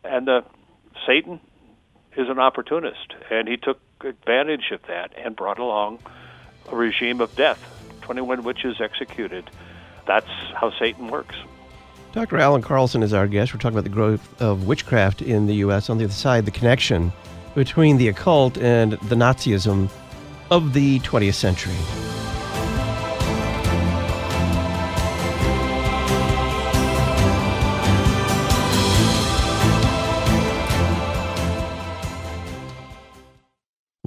and 0.04 0.30
uh, 0.30 0.42
Satan 1.08 1.40
is 2.16 2.30
an 2.30 2.38
opportunist, 2.38 3.16
and 3.32 3.48
he 3.48 3.58
took 3.58 3.80
advantage 4.02 4.70
of 4.72 4.84
that 4.84 5.14
and 5.18 5.36
brought 5.36 5.58
along 5.58 5.98
a 6.72 6.76
regime 6.76 7.22
of 7.22 7.36
death. 7.36 7.60
Twenty-one 8.02 8.44
witches 8.44 8.80
executed. 8.80 9.50
That's 10.10 10.26
how 10.56 10.72
Satan 10.72 11.10
works. 11.10 11.36
Dr. 12.14 12.40
Allan 12.40 12.64
Carlson 12.64 13.04
is 13.04 13.14
our 13.14 13.28
guest. 13.28 13.54
We're 13.54 13.60
talking 13.60 13.78
about 13.78 13.84
the 13.84 13.92
growth 13.92 14.42
of 14.42 14.66
witchcraft 14.66 15.22
in 15.22 15.46
the 15.46 15.54
U.S. 15.58 15.88
On 15.88 16.00
the 16.00 16.06
other 16.06 16.14
side, 16.14 16.46
the 16.46 16.52
connection 16.52 17.14
between 17.54 17.98
the 17.98 18.08
occult 18.08 18.58
and 18.58 18.94
the 18.94 19.14
Nazism 19.14 19.88
of 20.50 20.74
the 20.74 21.00
20th 21.02 21.36
century. 21.36 21.76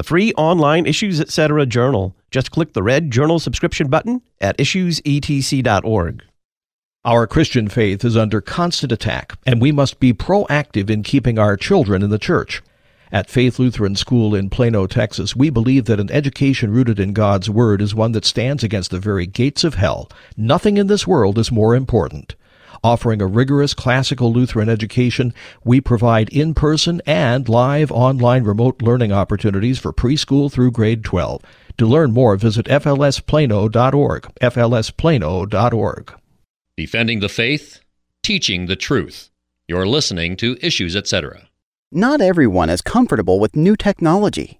The 0.00 0.04
free 0.04 0.32
online 0.38 0.86
Issues 0.86 1.20
Etc. 1.20 1.66
journal. 1.66 2.16
Just 2.30 2.50
click 2.50 2.72
the 2.72 2.82
red 2.82 3.10
journal 3.10 3.38
subscription 3.38 3.88
button 3.88 4.22
at 4.40 4.56
issuesetc.org. 4.56 6.22
Our 7.04 7.26
Christian 7.26 7.68
faith 7.68 8.02
is 8.02 8.16
under 8.16 8.40
constant 8.40 8.92
attack, 8.92 9.34
and 9.44 9.60
we 9.60 9.72
must 9.72 10.00
be 10.00 10.14
proactive 10.14 10.88
in 10.88 11.02
keeping 11.02 11.38
our 11.38 11.54
children 11.54 12.02
in 12.02 12.08
the 12.08 12.18
church. 12.18 12.62
At 13.12 13.28
Faith 13.28 13.58
Lutheran 13.58 13.94
School 13.94 14.34
in 14.34 14.48
Plano, 14.48 14.86
Texas, 14.86 15.36
we 15.36 15.50
believe 15.50 15.84
that 15.84 16.00
an 16.00 16.10
education 16.10 16.72
rooted 16.72 16.98
in 16.98 17.12
God's 17.12 17.50
Word 17.50 17.82
is 17.82 17.94
one 17.94 18.12
that 18.12 18.24
stands 18.24 18.64
against 18.64 18.90
the 18.90 18.98
very 18.98 19.26
gates 19.26 19.64
of 19.64 19.74
hell. 19.74 20.10
Nothing 20.34 20.78
in 20.78 20.86
this 20.86 21.06
world 21.06 21.38
is 21.38 21.52
more 21.52 21.74
important. 21.74 22.36
Offering 22.82 23.20
a 23.20 23.26
rigorous 23.26 23.74
classical 23.74 24.32
Lutheran 24.32 24.70
education, 24.70 25.34
we 25.64 25.82
provide 25.82 26.30
in 26.30 26.54
person 26.54 27.02
and 27.04 27.46
live 27.46 27.92
online 27.92 28.44
remote 28.44 28.80
learning 28.80 29.12
opportunities 29.12 29.78
for 29.78 29.92
preschool 29.92 30.50
through 30.50 30.70
grade 30.70 31.04
12. 31.04 31.42
To 31.76 31.86
learn 31.86 32.12
more, 32.12 32.36
visit 32.36 32.66
flsplano.org. 32.66 34.22
flsplano.org. 34.40 36.14
Defending 36.76 37.20
the 37.20 37.28
faith, 37.28 37.80
teaching 38.22 38.66
the 38.66 38.76
truth. 38.76 39.30
You're 39.68 39.86
listening 39.86 40.36
to 40.36 40.56
Issues, 40.62 40.96
etc. 40.96 41.48
Not 41.92 42.20
everyone 42.20 42.70
is 42.70 42.80
comfortable 42.80 43.38
with 43.38 43.56
new 43.56 43.76
technology. 43.76 44.59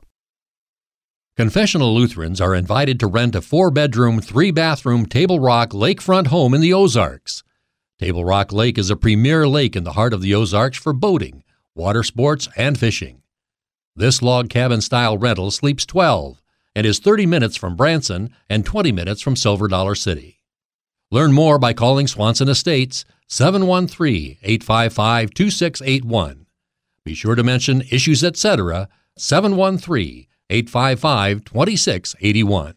Confessional 1.37 1.95
Lutherans 1.95 2.41
are 2.41 2.53
invited 2.53 2.99
to 2.99 3.07
rent 3.07 3.35
a 3.35 3.41
four 3.41 3.71
bedroom, 3.71 4.19
three 4.19 4.51
bathroom 4.51 5.05
Table 5.05 5.39
Rock 5.39 5.69
lakefront 5.69 6.27
home 6.27 6.53
in 6.53 6.59
the 6.59 6.73
Ozarks. 6.73 7.41
Table 7.99 8.25
Rock 8.25 8.51
Lake 8.51 8.77
is 8.77 8.89
a 8.89 8.97
premier 8.97 9.47
lake 9.47 9.77
in 9.77 9.85
the 9.85 9.93
heart 9.93 10.13
of 10.13 10.21
the 10.21 10.35
Ozarks 10.35 10.77
for 10.77 10.91
boating, 10.91 11.41
water 11.73 12.03
sports, 12.03 12.49
and 12.57 12.77
fishing. 12.77 13.21
This 13.95 14.21
log 14.21 14.49
cabin 14.49 14.81
style 14.81 15.17
rental 15.17 15.51
sleeps 15.51 15.85
12 15.85 16.41
and 16.75 16.85
is 16.85 16.99
30 16.99 17.25
minutes 17.27 17.55
from 17.55 17.77
Branson 17.77 18.35
and 18.49 18.65
20 18.65 18.91
minutes 18.91 19.21
from 19.21 19.37
Silver 19.37 19.69
Dollar 19.69 19.95
City. 19.95 20.41
Learn 21.11 21.31
more 21.31 21.57
by 21.57 21.71
calling 21.71 22.07
Swanson 22.07 22.49
Estates 22.49 23.05
713 23.29 24.37
855 24.43 25.33
2681. 25.33 26.45
Be 27.05 27.13
sure 27.13 27.35
to 27.35 27.43
mention 27.43 27.83
Issues 27.89 28.21
Etc. 28.21 28.89
713 29.17 30.27
855 30.51 31.45
2681. 31.45 32.75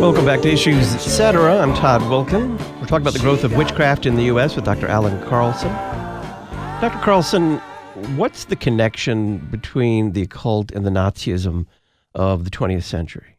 Welcome 0.00 0.26
back 0.26 0.42
to 0.42 0.52
Issues 0.52 0.92
Etc. 0.94 1.62
I'm 1.62 1.72
Todd 1.74 2.02
Wilkin. 2.10 2.58
We're 2.58 2.86
talking 2.86 2.96
about 2.96 3.14
the 3.14 3.20
growth 3.20 3.44
of 3.44 3.56
witchcraft 3.56 4.06
in 4.06 4.16
the 4.16 4.24
U.S. 4.24 4.56
with 4.56 4.64
Dr. 4.64 4.88
Allan 4.88 5.22
Carlson. 5.28 5.70
Dr. 6.80 6.98
Carlson, 6.98 7.58
what's 8.16 8.46
the 8.46 8.56
connection 8.56 9.38
between 9.50 10.12
the 10.12 10.22
occult 10.22 10.72
and 10.72 10.84
the 10.84 10.90
Nazism 10.90 11.66
of 12.14 12.44
the 12.44 12.50
20th 12.50 12.82
century? 12.82 13.33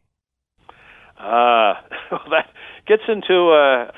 Uh, 1.26 1.74
well, 2.12 2.30
that 2.30 2.50
gets 2.86 3.02
into 3.08 3.34
a 3.34 3.92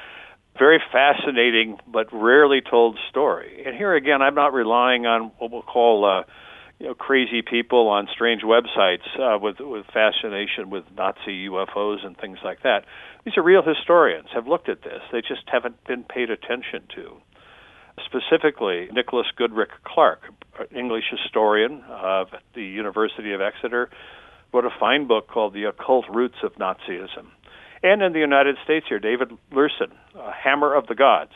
very 0.58 0.80
fascinating 0.90 1.78
but 1.86 2.06
rarely 2.12 2.60
told 2.60 2.98
story. 3.10 3.62
And 3.64 3.76
here 3.76 3.94
again, 3.94 4.22
I'm 4.22 4.34
not 4.34 4.52
relying 4.52 5.06
on 5.06 5.30
what 5.38 5.50
we'll 5.50 5.62
call 5.62 6.04
uh, 6.04 6.24
you 6.78 6.86
know, 6.86 6.94
crazy 6.94 7.42
people 7.42 7.88
on 7.88 8.08
strange 8.12 8.42
websites 8.42 9.06
uh, 9.18 9.38
with 9.38 9.56
with 9.60 9.86
fascination 9.86 10.70
with 10.70 10.84
Nazi 10.96 11.48
UFOs 11.48 12.04
and 12.04 12.16
things 12.16 12.38
like 12.44 12.62
that. 12.62 12.84
These 13.24 13.36
are 13.36 13.42
real 13.42 13.62
historians 13.62 14.28
have 14.32 14.46
looked 14.46 14.68
at 14.68 14.82
this. 14.82 15.02
They 15.12 15.20
just 15.20 15.42
haven't 15.46 15.84
been 15.84 16.04
paid 16.04 16.30
attention 16.30 16.82
to. 16.94 17.16
Specifically, 18.06 18.88
Nicholas 18.92 19.26
Goodrick 19.38 19.70
Clarke, 19.84 20.22
an 20.58 20.76
English 20.76 21.04
historian 21.10 21.82
of 21.88 22.28
the 22.54 22.62
University 22.62 23.32
of 23.32 23.40
Exeter, 23.40 23.90
wrote 24.52 24.64
a 24.64 24.70
fine 24.78 25.06
book 25.06 25.28
called 25.28 25.54
The 25.54 25.64
Occult 25.64 26.06
Roots 26.08 26.38
of 26.42 26.54
Nazism. 26.54 27.26
And 27.82 28.02
in 28.02 28.12
the 28.12 28.18
United 28.18 28.56
States 28.64 28.86
here, 28.88 28.98
David 28.98 29.30
Luhrssen, 29.52 29.92
Hammer 30.42 30.74
of 30.74 30.86
the 30.86 30.94
Gods, 30.94 31.32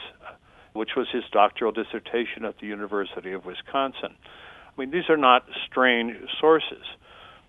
which 0.73 0.91
was 0.97 1.07
his 1.13 1.23
doctoral 1.31 1.73
dissertation 1.73 2.45
at 2.45 2.59
the 2.59 2.67
University 2.67 3.33
of 3.33 3.45
Wisconsin. 3.45 4.17
I 4.67 4.81
mean, 4.81 4.91
these 4.91 5.09
are 5.09 5.17
not 5.17 5.45
strange 5.71 6.17
sources. 6.41 6.85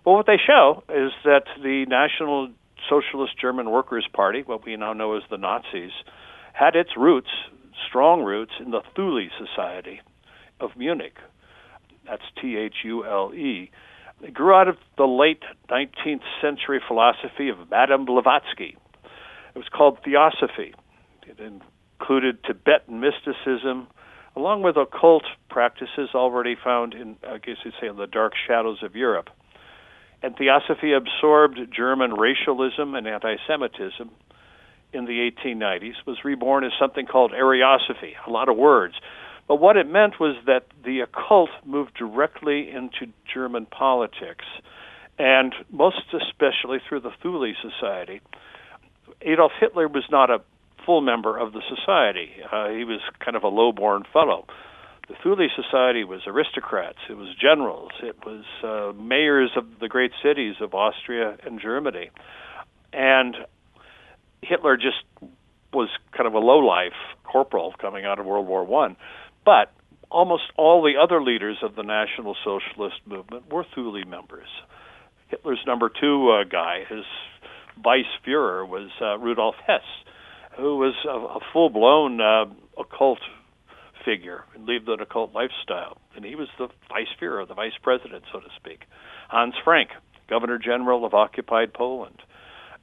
But 0.03 0.11
what 0.11 0.25
they 0.25 0.37
show 0.45 0.83
is 0.89 1.11
that 1.23 1.45
the 1.61 1.85
National 1.87 2.49
Socialist 2.89 3.39
German 3.39 3.71
Workers' 3.71 4.07
Party, 4.11 4.43
what 4.45 4.65
we 4.65 4.75
now 4.75 4.93
know 4.93 5.15
as 5.15 5.23
the 5.29 5.37
Nazis, 5.37 5.91
had 6.51 6.75
its 6.75 6.91
roots, 6.97 7.29
strong 7.87 8.23
roots, 8.23 8.51
in 8.59 8.71
the 8.71 8.81
Thule 8.95 9.27
Society 9.39 10.01
of 10.59 10.71
Munich. 10.75 11.15
That's 12.05 12.23
T 12.41 12.57
H 12.57 12.75
U 12.83 13.05
L 13.05 13.33
E. 13.33 13.71
It 14.23 14.33
grew 14.33 14.53
out 14.53 14.69
of 14.69 14.77
the 14.97 15.05
late 15.05 15.43
19th 15.69 16.23
century 16.41 16.79
philosophy 16.87 17.49
of 17.49 17.69
Madame 17.69 18.05
Blavatsky. 18.05 18.77
It 19.53 19.57
was 19.57 19.67
called 19.67 19.99
Theosophy. 20.03 20.73
It 21.27 21.39
included 21.39 22.41
Tibetan 22.45 23.01
mysticism, 23.01 23.87
along 24.37 24.63
with 24.63 24.77
occult 24.77 25.23
practices 25.49 26.09
already 26.15 26.55
found 26.55 26.93
in, 26.93 27.17
I 27.27 27.37
guess 27.37 27.57
you'd 27.65 27.73
say, 27.81 27.87
in 27.87 27.97
the 27.97 28.07
dark 28.07 28.31
shadows 28.47 28.81
of 28.81 28.95
Europe. 28.95 29.29
And 30.21 30.35
Theosophy 30.37 30.93
absorbed 30.93 31.59
German 31.75 32.13
racialism 32.13 32.95
and 32.95 33.05
anti 33.05 33.35
Semitism 33.45 34.09
in 34.93 35.05
the 35.05 35.31
1890s, 35.45 35.95
was 36.05 36.23
reborn 36.23 36.63
as 36.63 36.71
something 36.79 37.07
called 37.07 37.31
Ariosophy, 37.31 38.13
a 38.25 38.29
lot 38.29 38.47
of 38.47 38.55
words. 38.55 38.93
But 39.47 39.57
what 39.57 39.77
it 39.77 39.87
meant 39.87 40.19
was 40.19 40.35
that 40.45 40.65
the 40.85 41.01
occult 41.01 41.49
moved 41.65 41.93
directly 41.95 42.69
into 42.69 43.11
German 43.31 43.65
politics, 43.65 44.45
and 45.19 45.53
most 45.71 46.13
especially 46.13 46.79
through 46.87 47.01
the 47.01 47.11
Thule 47.21 47.53
Society. 47.61 48.21
Adolf 49.21 49.51
Hitler 49.59 49.87
was 49.87 50.05
not 50.09 50.29
a 50.29 50.41
full 50.85 51.01
member 51.01 51.37
of 51.37 51.53
the 51.53 51.61
society. 51.69 52.31
Uh, 52.51 52.69
he 52.69 52.83
was 52.83 52.99
kind 53.23 53.35
of 53.35 53.43
a 53.43 53.47
low-born 53.47 54.03
fellow. 54.11 54.45
The 55.07 55.15
Thule 55.21 55.47
Society 55.55 56.03
was 56.03 56.21
aristocrats, 56.25 56.99
it 57.09 57.15
was 57.15 57.27
generals, 57.39 57.91
it 58.01 58.15
was 58.25 58.45
uh, 58.63 58.97
mayors 58.97 59.51
of 59.57 59.79
the 59.79 59.89
great 59.89 60.11
cities 60.23 60.55
of 60.61 60.73
Austria 60.73 61.37
and 61.45 61.59
Germany. 61.59 62.09
And 62.93 63.35
Hitler 64.41 64.77
just 64.77 65.03
was 65.73 65.89
kind 66.15 66.27
of 66.27 66.33
a 66.33 66.39
low-life 66.39 66.93
corporal 67.23 67.73
coming 67.79 68.05
out 68.05 68.19
of 68.19 68.25
World 68.25 68.47
War 68.47 68.63
One. 68.63 68.95
But 69.45 69.71
almost 70.09 70.43
all 70.57 70.81
the 70.81 71.01
other 71.01 71.21
leaders 71.21 71.57
of 71.63 71.75
the 71.75 71.83
National 71.83 72.35
Socialist 72.43 73.01
movement 73.05 73.51
were 73.51 73.65
Thule 73.75 74.05
members. 74.05 74.47
Hitler's 75.27 75.63
number 75.65 75.89
two 75.89 76.29
uh, 76.29 76.43
guy, 76.43 76.83
his 76.87 77.05
vice 77.83 78.05
Fuhrer, 78.25 78.67
was 78.67 78.89
uh, 79.01 79.17
Rudolf 79.17 79.55
Hess, 79.65 79.81
who 80.57 80.77
was 80.77 80.93
a, 81.05 81.17
a 81.17 81.39
full-blown 81.51 82.21
uh, 82.21 82.45
occult 82.79 83.19
figure 84.05 84.43
and 84.53 84.65
lived 84.65 84.87
an 84.89 84.99
occult 85.01 85.33
lifestyle, 85.33 85.97
and 86.15 86.23
he 86.23 86.35
was 86.35 86.47
the 86.59 86.67
vice 86.89 87.07
Fuhrer, 87.19 87.47
the 87.47 87.53
vice 87.55 87.77
president, 87.81 88.23
so 88.31 88.39
to 88.39 88.49
speak. 88.55 88.81
Hans 89.29 89.55
Frank, 89.63 89.89
governor 90.29 90.59
general 90.59 91.05
of 91.05 91.13
occupied 91.13 91.73
Poland. 91.73 92.21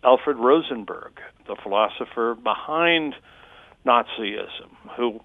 Alfred 0.03 0.39
Rosenberg, 0.39 1.21
the 1.47 1.57
philosopher 1.63 2.35
behind 2.35 3.15
Nazism, 3.87 4.71
who 4.97 5.21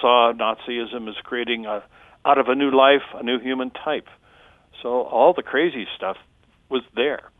saw 0.00 0.32
Nazism 0.32 1.08
as 1.08 1.16
creating 1.22 1.66
a, 1.66 1.82
out 2.24 2.38
of 2.38 2.48
a 2.48 2.54
new 2.54 2.70
life, 2.70 3.02
a 3.14 3.22
new 3.22 3.38
human 3.38 3.70
type. 3.70 4.06
So 4.82 5.02
all 5.02 5.32
the 5.34 5.42
crazy 5.42 5.86
stuff 5.96 6.16
was 6.68 6.82
there. 6.94 7.30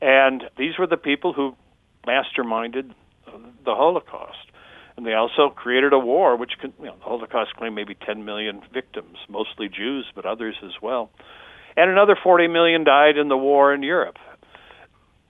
And 0.00 0.44
these 0.56 0.78
were 0.78 0.86
the 0.86 0.96
people 0.96 1.32
who 1.32 1.54
masterminded 2.06 2.92
the 3.64 3.74
Holocaust. 3.74 4.38
And 4.96 5.06
they 5.06 5.14
also 5.14 5.50
created 5.50 5.92
a 5.92 5.98
war, 5.98 6.36
which 6.36 6.52
you 6.62 6.72
know, 6.84 6.96
the 6.96 7.04
Holocaust 7.04 7.54
claimed 7.56 7.74
maybe 7.74 7.94
10 7.94 8.24
million 8.24 8.60
victims, 8.72 9.16
mostly 9.28 9.68
Jews, 9.68 10.06
but 10.14 10.26
others 10.26 10.56
as 10.64 10.72
well. 10.82 11.10
And 11.76 11.90
another 11.90 12.16
40 12.20 12.48
million 12.48 12.84
died 12.84 13.16
in 13.16 13.28
the 13.28 13.36
war 13.36 13.72
in 13.72 13.82
Europe. 13.82 14.16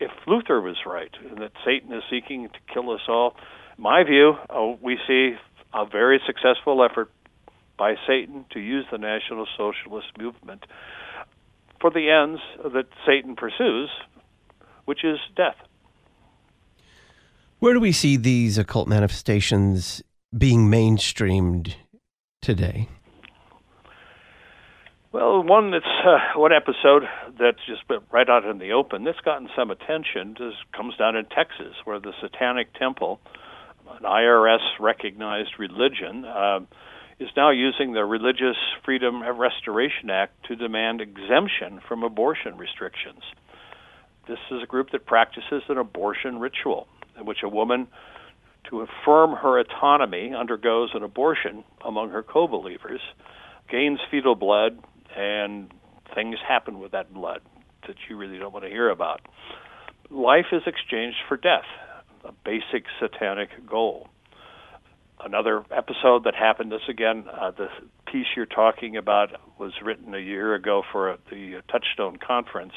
If 0.01 0.11
Luther 0.27 0.61
was 0.61 0.77
right, 0.87 1.11
and 1.29 1.38
that 1.38 1.53
Satan 1.64 1.92
is 1.92 2.03
seeking 2.11 2.49
to 2.49 2.73
kill 2.73 2.90
us 2.90 3.03
all, 3.07 3.37
my 3.77 4.03
view, 4.03 4.35
uh, 4.49 4.77
we 4.81 4.99
see 5.07 5.35
a 5.72 5.87
very 5.87 6.20
successful 6.26 6.85
effort 6.85 7.11
by 7.78 7.94
Satan 8.06 8.44
to 8.52 8.61
use 8.61 8.85
the 8.90 8.98
National 8.98 9.46
Socialist 9.56 10.09
movement 10.18 10.64
for 11.80 11.90
the 11.90 12.11
ends 12.11 12.40
that 12.62 12.87
Satan 13.06 13.37
pursues, 13.37 13.88
which 14.85 15.04
is 15.04 15.18
death. 15.35 15.56
Where 17.59 17.74
do 17.74 17.80
we 17.80 17.92
see 17.92 18.16
these 18.16 18.59
occult 18.59 18.88
manifestations 18.88 20.02
being 20.37 20.70
mainstreamed 20.70 21.74
today? 22.42 22.88
Well, 25.12 25.42
one 25.42 25.72
that's 25.72 25.85
uh, 26.06 26.38
one 26.38 26.52
episode 26.52 27.02
that's 27.38 27.59
just 27.66 27.87
been 27.88 27.98
right 28.12 28.28
out 28.28 28.44
in 28.44 28.59
the 28.59 28.72
open 28.72 29.02
that's 29.02 29.18
gotten 29.20 29.48
some 29.56 29.70
attention 29.70 30.37
comes 30.72 30.96
down 30.96 31.16
in 31.16 31.24
Texas, 31.24 31.74
where 31.85 31.98
the 31.98 32.12
Satanic 32.20 32.72
Temple 32.74 33.20
an 33.98 34.05
IRS 34.05 34.61
recognized 34.79 35.50
religion, 35.59 36.24
uh, 36.24 36.61
is 37.18 37.29
now 37.37 37.50
using 37.50 37.92
the 37.92 38.05
Religious 38.05 38.57
Freedom 38.85 39.22
Restoration 39.38 40.09
Act 40.11 40.33
to 40.48 40.57
demand 40.57 41.00
exemption 41.00 41.81
from 41.87 42.03
abortion 42.03 42.57
restrictions. 42.57 43.22
This 44.26 44.38
is 44.50 44.62
a 44.62 44.66
group 44.66 44.90
that 44.92 45.07
practices 45.07 45.62
an 45.68 45.76
abortion 45.76 46.38
ritual 46.38 46.87
in 47.18 47.26
which 47.26 47.38
a 47.44 47.48
woman, 47.48 47.88
to 48.70 48.81
affirm 48.81 49.33
her 49.37 49.59
autonomy, 49.59 50.33
undergoes 50.35 50.90
an 50.94 51.03
abortion 51.03 51.64
among 51.85 52.11
her 52.11 52.22
co 52.22 52.46
believers, 52.46 53.00
gains 53.70 53.98
fetal 54.11 54.35
blood, 54.35 54.79
and 55.14 55.70
things 56.14 56.37
happen 56.46 56.79
with 56.79 56.92
that 56.92 57.12
blood 57.12 57.40
that 57.87 57.96
you 58.09 58.16
really 58.16 58.38
don't 58.38 58.53
want 58.53 58.64
to 58.64 58.70
hear 58.70 58.88
about. 58.88 59.20
Life 60.11 60.46
is 60.53 60.62
exchanged 60.66 61.18
for 61.29 61.37
death 61.37 61.66
a 62.24 62.33
basic 62.44 62.85
satanic 63.00 63.48
goal. 63.66 64.09
Another 65.22 65.64
episode 65.70 66.24
that 66.24 66.35
happened, 66.35 66.72
this 66.72 66.80
again, 66.88 67.24
uh, 67.30 67.50
the 67.50 67.68
piece 68.11 68.26
you're 68.35 68.46
talking 68.46 68.96
about 68.96 69.30
was 69.59 69.72
written 69.83 70.14
a 70.14 70.18
year 70.18 70.54
ago 70.54 70.83
for 70.90 71.18
the 71.30 71.62
Touchstone 71.70 72.16
Conference. 72.16 72.72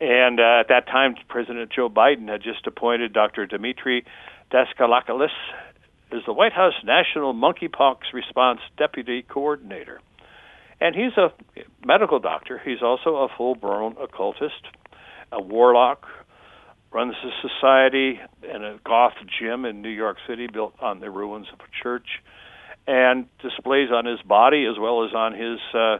And 0.00 0.38
uh, 0.38 0.60
at 0.60 0.68
that 0.68 0.86
time, 0.86 1.16
President 1.28 1.72
Joe 1.74 1.88
Biden 1.88 2.28
had 2.28 2.42
just 2.42 2.66
appointed 2.66 3.12
Dr. 3.12 3.46
Demetre 3.46 4.04
Daskalakis 4.52 5.30
as 6.12 6.20
the 6.24 6.32
White 6.32 6.52
House 6.52 6.74
National 6.84 7.34
Monkeypox 7.34 8.12
Response 8.14 8.60
Deputy 8.76 9.22
Coordinator. 9.22 10.00
And 10.80 10.94
he's 10.94 11.16
a 11.16 11.32
medical 11.84 12.20
doctor. 12.20 12.60
He's 12.64 12.82
also 12.82 13.16
a 13.16 13.28
full 13.36 13.56
blown 13.56 13.96
occultist, 14.00 14.62
a 15.32 15.42
warlock, 15.42 16.06
runs 16.92 17.14
a 17.22 17.48
society 17.48 18.20
and 18.42 18.64
a 18.64 18.78
goth 18.84 19.14
gym 19.38 19.64
in 19.64 19.82
New 19.82 19.90
York 19.90 20.16
City 20.26 20.46
built 20.46 20.74
on 20.80 21.00
the 21.00 21.10
ruins 21.10 21.46
of 21.52 21.60
a 21.60 21.82
church, 21.82 22.06
and 22.86 23.26
displays 23.42 23.90
on 23.92 24.06
his 24.06 24.20
body 24.22 24.64
as 24.64 24.78
well 24.78 25.04
as 25.04 25.12
on 25.14 25.34
his 25.34 25.58
uh, 25.74 25.98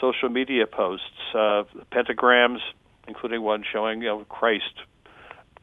social 0.00 0.30
media 0.30 0.66
posts 0.66 1.06
uh, 1.34 1.64
pentagrams, 1.92 2.58
including 3.06 3.42
one 3.42 3.62
showing 3.70 4.00
you 4.00 4.08
know, 4.08 4.24
Christ 4.28 4.72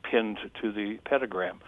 pinned 0.04 0.38
to 0.62 0.72
the 0.72 1.00
pentagram. 1.06 1.60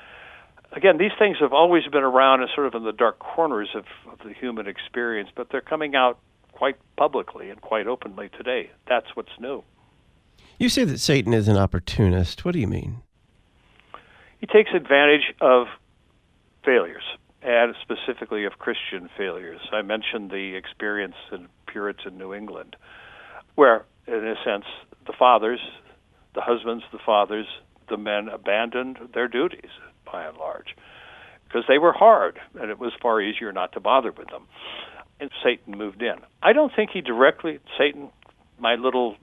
Again, 0.71 0.97
these 0.97 1.11
things 1.19 1.37
have 1.41 1.51
always 1.51 1.83
been 1.91 2.03
around 2.03 2.41
and 2.41 2.49
sort 2.55 2.67
of 2.67 2.75
in 2.75 2.83
the 2.83 2.93
dark 2.93 3.19
corners 3.19 3.69
of, 3.75 3.83
of 4.11 4.19
the 4.25 4.33
human 4.33 4.67
experience, 4.67 5.29
but 5.35 5.47
they're 5.51 5.59
coming 5.59 5.95
out 5.95 6.19
quite 6.53 6.77
publicly 6.95 7.49
and 7.49 7.59
quite 7.59 7.87
openly 7.87 8.29
today. 8.37 8.69
That's 8.87 9.07
what's 9.15 9.31
new. 9.39 9.63
You 10.61 10.69
say 10.69 10.83
that 10.83 10.99
Satan 10.99 11.33
is 11.33 11.47
an 11.47 11.57
opportunist. 11.57 12.45
What 12.45 12.51
do 12.53 12.59
you 12.59 12.67
mean? 12.67 13.01
He 14.39 14.45
takes 14.45 14.69
advantage 14.75 15.33
of 15.41 15.65
failures, 16.63 17.01
and 17.41 17.73
specifically 17.81 18.45
of 18.45 18.59
Christian 18.59 19.09
failures. 19.17 19.59
I 19.71 19.81
mentioned 19.81 20.29
the 20.29 20.53
experience 20.53 21.15
in 21.31 21.47
Puritan 21.65 22.15
New 22.15 22.35
England, 22.35 22.75
where, 23.55 23.85
in 24.05 24.13
a 24.13 24.35
sense, 24.45 24.65
the 25.07 25.13
fathers, 25.17 25.59
the 26.35 26.41
husbands, 26.41 26.83
the 26.91 26.99
fathers, 27.03 27.47
the 27.89 27.97
men 27.97 28.29
abandoned 28.29 28.99
their 29.15 29.27
duties 29.27 29.71
by 30.05 30.25
and 30.25 30.37
large 30.37 30.75
because 31.47 31.63
they 31.67 31.79
were 31.79 31.91
hard 31.91 32.39
and 32.61 32.69
it 32.69 32.77
was 32.77 32.93
far 33.01 33.19
easier 33.19 33.51
not 33.51 33.71
to 33.71 33.79
bother 33.79 34.11
with 34.11 34.27
them. 34.29 34.45
And 35.19 35.31
Satan 35.43 35.75
moved 35.75 36.03
in. 36.03 36.17
I 36.43 36.53
don't 36.53 36.71
think 36.75 36.91
he 36.91 37.01
directly, 37.01 37.59
Satan 37.79 38.11
my 38.61 38.75
little 38.75 39.15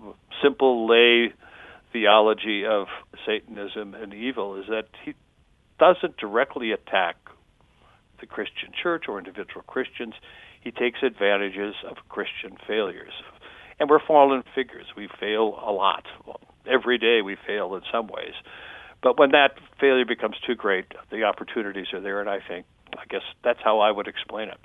simple 0.43 0.89
lay 0.89 1.33
theology 1.93 2.67
of 2.67 2.89
Satanism 3.25 3.95
and 3.95 4.13
evil 4.13 4.57
is 4.61 4.67
that 4.69 4.89
he 5.05 5.15
doesn't 5.79 6.17
directly 6.17 6.73
attack 6.73 7.17
the 8.21 8.27
Christian 8.27 8.71
church 8.83 9.05
or 9.09 9.19
individual 9.19 9.63
Christians. 9.63 10.15
He 10.61 10.73
takes 10.73 10.99
advantages 11.03 11.77
of 11.89 11.97
Christian 12.09 12.59
failures. 12.67 13.13
And 13.79 13.89
we're 13.89 14.05
fallen 14.05 14.43
figures. 14.55 14.87
We 14.97 15.09
fail 15.21 15.59
a 15.65 15.71
lot. 15.71 16.05
Well, 16.27 16.41
every 16.69 16.99
day 16.99 17.23
we 17.23 17.37
fail 17.47 17.77
in 17.77 17.83
some 17.93 18.09
ways. 18.09 18.35
But 19.03 19.19
when 19.19 19.31
that 19.31 19.53
failure 19.81 20.05
becomes 20.05 20.37
too 20.45 20.57
great, 20.57 20.87
the 21.13 21.23
opportunities 21.23 21.87
are 21.93 22.01
there, 22.01 22.21
and 22.21 22.29
I 22.29 22.39
think, 22.47 22.67
I 22.95 23.05
guess 23.09 23.23
that's 23.45 23.61
how 23.63 23.79
I 23.79 23.93
would 23.93 24.09
explain 24.09 24.49
it. 24.49 24.59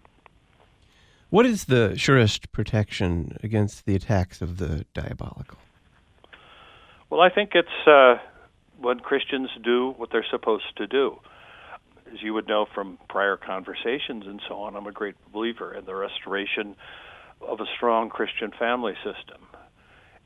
What 1.34 1.48
is 1.48 1.66
the 1.66 1.98
surest 1.98 2.52
protection 2.52 3.40
against 3.42 3.88
the 3.88 3.96
attacks 3.96 4.40
of 4.40 4.58
the 4.58 4.86
diabolical? 4.94 5.58
Well, 7.10 7.22
I 7.22 7.32
think 7.32 7.54
it's 7.56 7.88
uh, 7.88 8.18
when 8.80 9.00
Christians 9.00 9.50
do 9.64 9.96
what 9.98 10.12
they're 10.12 10.28
supposed 10.30 10.78
to 10.78 10.86
do. 10.86 11.18
As 12.14 12.22
you 12.22 12.36
would 12.36 12.48
know 12.48 12.68
from 12.76 13.00
prior 13.10 13.36
conversations 13.36 14.28
and 14.28 14.44
so 14.48 14.60
on, 14.60 14.76
I'm 14.76 14.86
a 14.86 14.92
great 14.92 15.16
believer 15.32 15.74
in 15.74 15.86
the 15.86 15.96
restoration 15.96 16.76
of 17.42 17.60
a 17.60 17.66
strong 17.78 18.12
Christian 18.12 18.52
family 18.52 18.94
system. 18.98 19.42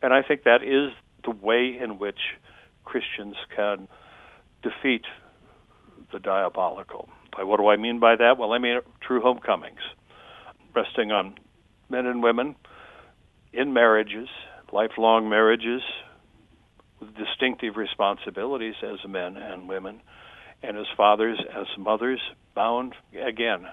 And 0.01 0.11
I 0.11 0.23
think 0.23 0.43
that 0.43 0.61
is 0.61 0.91
the 1.23 1.31
way 1.31 1.79
in 1.81 1.99
which 1.99 2.19
Christians 2.83 3.37
can 3.55 3.87
defeat 4.61 5.05
the 6.11 6.19
diabolical. 6.19 7.07
What 7.39 7.61
do 7.61 7.69
I 7.69 7.77
mean 7.77 7.99
by 8.01 8.17
that? 8.17 8.37
Well, 8.37 8.51
I 8.51 8.57
mean 8.57 8.81
true 8.99 9.21
homecomings, 9.21 9.79
resting 10.77 11.11
on 11.11 11.33
men 11.89 12.05
and 12.05 12.21
women 12.21 12.55
in 13.51 13.73
marriages, 13.73 14.29
lifelong 14.71 15.27
marriages, 15.27 15.81
with 16.99 17.15
distinctive 17.15 17.77
responsibilities 17.77 18.75
as 18.83 18.99
men 19.09 19.37
and 19.37 19.67
women, 19.67 19.99
and 20.61 20.77
as 20.77 20.85
fathers, 20.95 21.39
as 21.55 21.65
mothers, 21.79 22.19
bound 22.53 22.93
again 23.19 23.65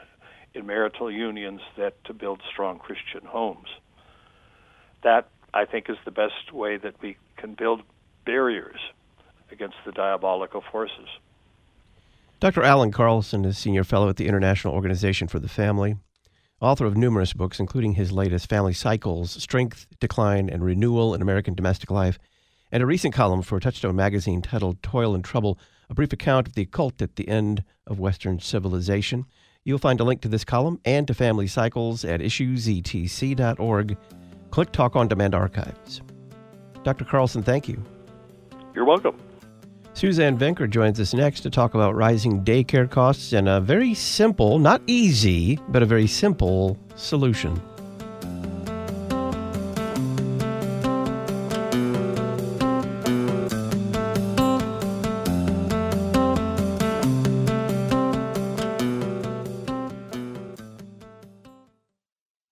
in 0.55 0.65
marital 0.65 1.11
unions 1.11 1.61
that 1.77 2.03
to 2.05 2.15
build 2.15 2.41
strong 2.51 2.79
Christian 2.79 3.27
homes. 3.27 3.69
That 5.03 5.29
I 5.53 5.67
think 5.67 5.91
is 5.91 5.97
the 6.07 6.11
best 6.11 6.53
way 6.53 6.79
that 6.79 6.95
we 7.03 7.19
can 7.37 7.53
build 7.53 7.83
barriers 8.25 8.81
against 9.53 9.77
the 9.85 9.93
diabolical 9.93 10.63
forces. 10.73 11.09
Dr. 12.41 12.63
Allan 12.63 12.93
Carlson 12.93 13.45
is 13.45 13.59
Senior 13.59 13.85
Fellow 13.85 14.09
at 14.09 14.17
the 14.17 14.27
International 14.27 14.73
Organization 14.73 15.29
for 15.29 15.39
the 15.39 15.49
Family, 15.49 15.97
author 16.61 16.87
of 16.87 16.97
numerous 16.97 17.33
books, 17.33 17.61
including 17.61 17.95
his 17.95 18.13
latest 18.13 18.49
Family 18.49 18.73
Cycles 18.73 19.31
Strength, 19.43 19.87
Decline, 20.01 20.49
and 20.49 20.65
Renewal 20.65 21.15
in 21.15 21.23
American 21.23 21.55
Domestic 21.55 21.91
Life, 21.91 22.19
and 22.73 22.83
a 22.83 22.87
recent 22.87 23.15
column 23.15 23.43
for 23.43 23.61
Touchstone 23.61 23.97
magazine 23.97 24.43
titled 24.43 24.83
Toil 24.83 25.15
and 25.15 25.25
Trouble 25.25 25.59
A 25.89 25.95
Brief 25.95 26.13
Account 26.13 26.49
of 26.49 26.55
the 26.55 26.63
Occult 26.63 27.03
at 27.03 27.17
the 27.17 27.29
End 27.29 27.65
of 27.87 27.99
Western 27.99 28.41
Civilization. 28.41 29.27
You'll 29.65 29.79
find 29.79 30.01
a 30.01 30.05
link 30.05 30.21
to 30.23 30.29
this 30.29 30.45
column 30.45 30.81
and 30.85 31.07
to 31.07 31.15
Family 31.15 31.47
Cycles 31.47 32.05
at 32.05 32.21
issuesetc.org. 32.21 33.97
Click 34.51 34.73
Talk 34.73 34.97
on 34.97 35.09
Demand 35.09 35.35
Archives. 35.35 36.03
Dr. 36.83 37.05
Carlson, 37.05 37.43
thank 37.43 37.69
you. 37.69 37.83
You're 38.75 38.85
welcome. 38.85 39.17
Suzanne 39.97 40.37
Venker 40.37 40.69
joins 40.69 40.99
us 40.99 41.15
next 41.15 41.43
to 41.43 41.51
talk 41.51 41.75
about 41.75 41.95
rising 41.95 42.45
daycare 42.45 42.91
costs 42.91 43.33
and 43.33 43.49
a 43.49 43.61
very 43.61 43.95
simple, 43.95 44.59
not 44.59 44.83
easy, 44.89 45.57
but 45.69 45.85
a 45.85 45.87
very 45.87 46.09
simple 46.09 46.77
solution. 46.97 47.63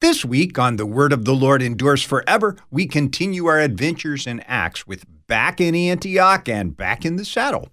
This 0.01 0.25
week 0.25 0.59
on 0.61 0.77
The 0.77 0.87
Word 0.87 1.13
of 1.13 1.25
the 1.25 1.35
Lord 1.35 1.61
Endures 1.61 2.05
Forever, 2.05 2.57
we 2.71 2.87
continue 2.87 3.47
our 3.47 3.59
adventures 3.59 4.29
in 4.29 4.41
Acts 4.41 4.87
with 4.87 5.05
Back 5.27 5.61
in 5.61 5.75
Antioch 5.75 6.49
and 6.49 6.77
Back 6.77 7.05
in 7.05 7.17
the 7.17 7.25
Saddle. 7.25 7.69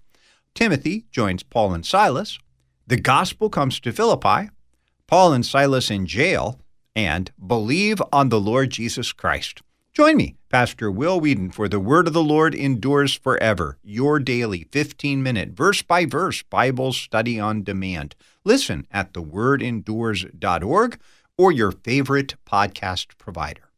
Timothy 0.54 1.06
joins 1.10 1.42
Paul 1.42 1.74
and 1.74 1.84
Silas. 1.84 2.38
The 2.86 2.96
gospel 2.96 3.50
comes 3.50 3.80
to 3.80 3.92
Philippi. 3.92 4.50
Paul 5.06 5.32
and 5.32 5.44
Silas 5.44 5.90
in 5.90 6.06
jail. 6.06 6.60
And 6.96 7.30
Believe 7.44 8.02
on 8.12 8.28
the 8.28 8.40
Lord 8.40 8.70
Jesus 8.70 9.12
Christ. 9.12 9.62
Join 9.92 10.16
me, 10.16 10.36
Pastor 10.48 10.90
Will 10.90 11.20
Weedon, 11.20 11.50
for 11.50 11.68
The 11.68 11.80
Word 11.80 12.06
of 12.06 12.12
the 12.12 12.22
Lord 12.22 12.54
Endures 12.54 13.14
Forever, 13.14 13.76
your 13.82 14.20
daily 14.20 14.66
15 14.70 15.22
minute 15.22 15.50
verse 15.50 15.82
by 15.82 16.04
verse 16.04 16.42
Bible 16.42 16.92
study 16.92 17.40
on 17.40 17.64
demand. 17.64 18.14
Listen 18.44 18.86
at 18.90 19.12
thewordendures.org 19.12 21.00
or 21.36 21.52
your 21.52 21.72
favorite 21.72 22.34
podcast 22.46 23.18
provider. 23.18 23.69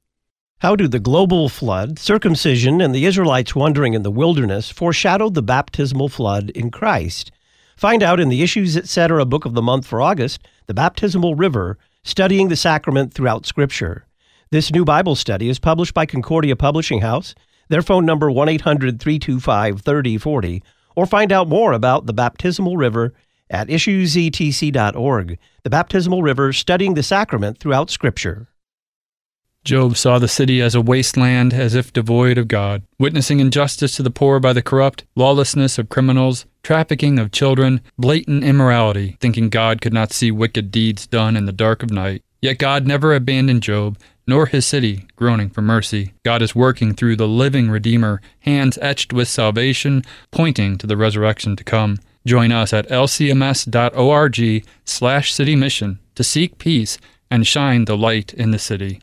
How 0.63 0.77
do 0.77 0.87
the 0.87 1.01
global 1.01 1.49
flood, 1.49 1.99
circumcision, 1.99 2.81
and 2.81 2.95
the 2.95 3.05
Israelites 3.05 3.57
wandering 3.57 3.95
in 3.95 4.05
the 4.05 4.13
wilderness 4.13 4.71
foreshadow 4.71 5.29
the 5.29 5.43
baptismal 5.43 6.09
flood 6.09 6.51
in 6.51 6.71
Christ? 6.71 7.33
Find 7.77 8.01
out 8.01 8.21
in 8.21 8.29
the 8.29 8.45
Issues 8.45 8.77
Etc. 8.77 9.27
book 9.27 9.45
of 9.45 9.55
the 9.55 9.61
month 9.61 9.85
for 9.85 10.01
August, 10.01 10.41
The 10.69 10.75
Baptismal 10.75 11.35
River, 11.35 11.79
Studying 12.05 12.47
the 12.47 12.55
Sacrament 12.55 13.13
Throughout 13.13 13.45
Scripture. 13.45 14.07
This 14.53 14.71
new 14.71 14.85
Bible 14.85 15.17
study 15.17 15.49
is 15.49 15.59
published 15.59 15.95
by 15.95 16.07
Concordia 16.07 16.55
Publishing 16.55 17.01
House. 17.01 17.35
Their 17.69 17.83
phone 17.83 18.07
number 18.07 18.31
1-800-325-3040 18.31 20.63
or 20.95 21.07
find 21.07 21.33
out 21.33 21.49
more 21.49 21.73
about 21.73 22.07
the 22.07 22.13
baptismal 22.13 22.77
river 22.77 23.13
at 23.51 23.67
issuesetc.org. 23.67 25.39
The 25.65 25.71
baptismal 25.71 26.23
river 26.23 26.53
studying 26.53 26.95
the 26.95 27.03
sacrament 27.03 27.59
throughout 27.59 27.91
Scripture. 27.91 28.47
Job 29.65 29.97
saw 29.97 30.19
the 30.19 30.27
city 30.27 30.61
as 30.61 30.75
a 30.75 30.81
wasteland, 30.81 31.55
as 31.55 31.77
if 31.77 31.93
devoid 31.93 32.37
of 32.37 32.49
God, 32.49 32.83
witnessing 32.99 33.39
injustice 33.39 33.95
to 33.97 34.03
the 34.03 34.11
poor 34.11 34.41
by 34.41 34.53
the 34.53 34.63
corrupt, 34.63 35.05
lawlessness 35.15 35.79
of 35.79 35.89
criminals, 35.89 36.47
trafficking 36.65 37.19
of 37.19 37.31
children, 37.31 37.81
blatant 37.97 38.43
immorality, 38.43 39.17
thinking 39.21 39.49
God 39.49 39.81
could 39.81 39.93
not 39.93 40.13
see 40.13 40.33
wicked 40.33 40.73
deeds 40.73 41.07
done 41.07 41.37
in 41.37 41.47
the 41.47 41.53
dark 41.53 41.85
of 41.85 41.91
night. 41.91 42.23
Yet 42.41 42.59
God 42.59 42.89
never 42.89 43.15
abandoned 43.15 43.63
Job, 43.63 43.99
nor 44.27 44.47
his 44.47 44.67
city, 44.67 45.07
groaning 45.15 45.49
for 45.49 45.63
mercy. 45.63 46.13
God 46.25 46.43
is 46.43 46.57
working 46.57 46.93
through 46.93 47.15
the 47.15 47.29
living 47.29 47.71
Redeemer, 47.71 48.21
hands 48.41 48.79
etched 48.83 49.13
with 49.13 49.29
salvation, 49.29 50.03
pointing 50.33 50.77
to 50.79 50.89
the 50.89 50.97
resurrection 50.97 51.55
to 51.55 51.63
come. 51.63 51.99
Join 52.27 52.51
us 52.51 52.73
at 52.73 52.89
lcms.org 52.89 54.67
slash 54.85 55.33
city 55.33 55.55
mission 55.55 56.01
to 56.17 56.25
seek 56.25 56.59
peace 56.59 56.99
and 57.31 57.47
shine 57.47 57.85
the 57.85 57.97
light 57.97 58.35
in 58.35 58.51
the 58.51 58.59
city. 58.59 59.01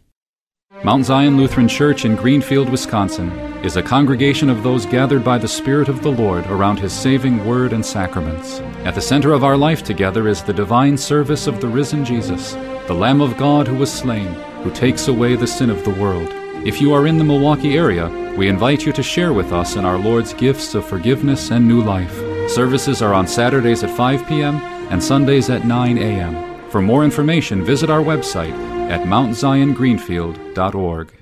Mount 0.82 1.04
Zion 1.04 1.36
Lutheran 1.36 1.68
Church 1.68 2.06
in 2.06 2.16
Greenfield, 2.16 2.70
Wisconsin 2.70 3.30
is 3.66 3.76
a 3.76 3.84
congregation 3.84 4.50
of 4.50 4.64
those 4.64 4.86
gathered 4.86 5.26
by 5.26 5.38
the 5.38 5.46
Spirit 5.46 5.90
of 5.90 6.02
the 6.02 6.12
Lord 6.12 6.48
around 6.48 6.80
His 6.80 6.94
saving 6.94 7.46
word 7.46 7.74
and 7.74 7.86
sacraments. 7.86 8.62
At 8.86 8.96
the 8.96 9.02
center 9.02 9.34
of 9.34 9.44
our 9.44 9.58
life 9.58 9.84
together 9.84 10.30
is 10.30 10.42
the 10.42 10.54
divine 10.54 10.98
service 10.98 11.48
of 11.48 11.60
the 11.60 11.68
risen 11.68 12.06
Jesus, 12.06 12.54
the 12.88 12.94
Lamb 12.94 13.20
of 13.20 13.36
God 13.36 13.68
who 13.68 13.76
was 13.76 13.92
slain, 13.92 14.28
who 14.64 14.72
takes 14.72 15.10
away 15.10 15.36
the 15.36 15.46
sin 15.46 15.70
of 15.70 15.84
the 15.84 16.02
world. 16.02 16.30
If 16.66 16.80
you 16.80 16.94
are 16.94 17.08
in 17.08 17.18
the 17.18 17.26
Milwaukee 17.26 17.78
area, 17.78 18.08
we 18.38 18.48
invite 18.48 18.86
you 18.86 18.94
to 18.94 19.04
share 19.04 19.34
with 19.34 19.52
us 19.52 19.76
in 19.76 19.84
our 19.84 19.98
Lord's 19.98 20.34
gifts 20.34 20.76
of 20.76 20.86
forgiveness 20.86 21.52
and 21.52 21.68
new 21.68 21.84
life. 21.84 22.16
Services 22.50 23.02
are 23.02 23.14
on 23.14 23.28
Saturdays 23.28 23.84
at 23.84 23.98
5 23.98 24.26
p.m. 24.30 24.56
and 24.90 25.04
Sundays 25.04 25.50
at 25.50 25.66
9 25.66 25.98
a.m. 25.98 26.70
For 26.70 26.82
more 26.82 27.04
information, 27.04 27.66
visit 27.66 27.90
our 27.90 28.02
website 28.02 28.79
at 28.90 29.02
mountziongreenfield.org. 29.02 31.14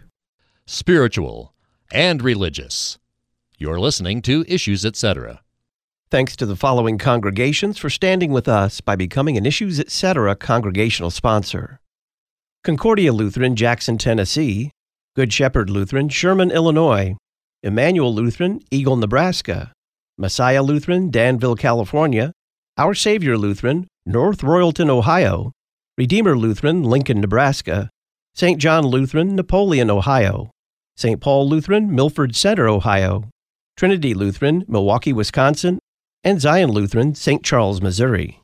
Spiritual 0.66 1.54
and 1.92 2.24
religious. 2.24 2.98
You're 3.58 3.80
listening 3.80 4.22
to 4.24 4.44
Issues 4.48 4.86
Etc. 4.86 5.42
Thanks 6.10 6.38
to 6.38 6.46
the 6.46 6.56
following 6.56 6.98
congregations 6.98 7.78
for 7.78 7.90
standing 7.90 8.32
with 8.32 8.48
us 8.48 8.80
by 8.80 8.96
becoming 8.96 9.36
an 9.38 9.46
Issues 9.46 9.80
Etc. 9.80 10.36
congregational 10.38 11.12
sponsor 11.12 11.82
Concordia 12.64 13.12
Lutheran, 13.12 13.56
Jackson, 13.56 13.98
Tennessee, 13.98 14.72
Good 15.16 15.34
Shepherd 15.34 15.70
Lutheran, 15.70 16.10
Sherman, 16.10 16.52
Illinois, 16.52 17.16
Emmanuel 17.64 18.14
Lutheran, 18.14 18.62
Eagle, 18.72 18.96
Nebraska, 18.96 19.74
Messiah 20.18 20.64
Lutheran, 20.64 21.10
Danville, 21.10 21.56
California, 21.56 22.32
Our 22.78 22.94
Savior 22.94 23.38
Lutheran, 23.38 23.88
North 24.06 24.40
Royalton, 24.40 24.90
Ohio, 24.90 25.52
Redeemer 25.98 26.38
Lutheran, 26.38 26.84
Lincoln, 26.84 27.20
Nebraska, 27.22 27.90
St. 28.36 28.60
John 28.60 28.86
Lutheran, 28.86 29.36
Napoleon, 29.36 29.90
Ohio, 29.90 30.52
St. 30.96 31.20
Paul 31.20 31.50
Lutheran, 31.50 31.94
Milford 31.94 32.36
Center, 32.36 32.68
Ohio, 32.68 33.24
Trinity 33.76 34.14
Lutheran, 34.14 34.64
Milwaukee, 34.68 35.12
Wisconsin, 35.12 35.80
and 36.24 36.40
Zion 36.40 36.70
Lutheran, 36.70 37.16
St. 37.16 37.44
Charles, 37.44 37.82
Missouri. 37.82 38.40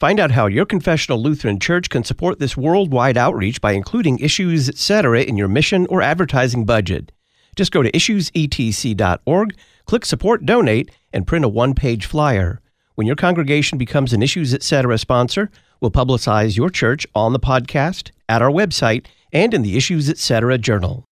Find 0.00 0.18
out 0.18 0.32
how 0.32 0.46
your 0.46 0.66
confessional 0.66 1.22
Lutheran 1.22 1.60
church 1.60 1.90
can 1.90 2.02
support 2.02 2.40
this 2.40 2.56
worldwide 2.56 3.16
outreach 3.16 3.60
by 3.60 3.72
including 3.72 4.18
Issues 4.18 4.68
Etc. 4.68 5.22
in 5.22 5.36
your 5.36 5.46
mission 5.46 5.86
or 5.88 6.02
advertising 6.02 6.64
budget. 6.64 7.12
Just 7.54 7.70
go 7.70 7.84
to 7.84 7.92
issuesetc.org, 7.92 9.56
click 9.84 10.04
Support 10.04 10.44
Donate, 10.44 10.90
and 11.12 11.24
print 11.24 11.44
a 11.44 11.48
one 11.48 11.74
page 11.74 12.06
flyer. 12.06 12.60
When 12.98 13.06
your 13.06 13.14
congregation 13.14 13.78
becomes 13.78 14.12
an 14.12 14.24
Issues 14.24 14.52
Etc. 14.52 14.98
sponsor, 14.98 15.52
we'll 15.80 15.92
publicize 15.92 16.56
your 16.56 16.68
church 16.68 17.06
on 17.14 17.32
the 17.32 17.38
podcast, 17.38 18.10
at 18.28 18.42
our 18.42 18.50
website, 18.50 19.06
and 19.32 19.54
in 19.54 19.62
the 19.62 19.76
Issues 19.76 20.10
Etc. 20.10 20.58
journal. 20.58 21.07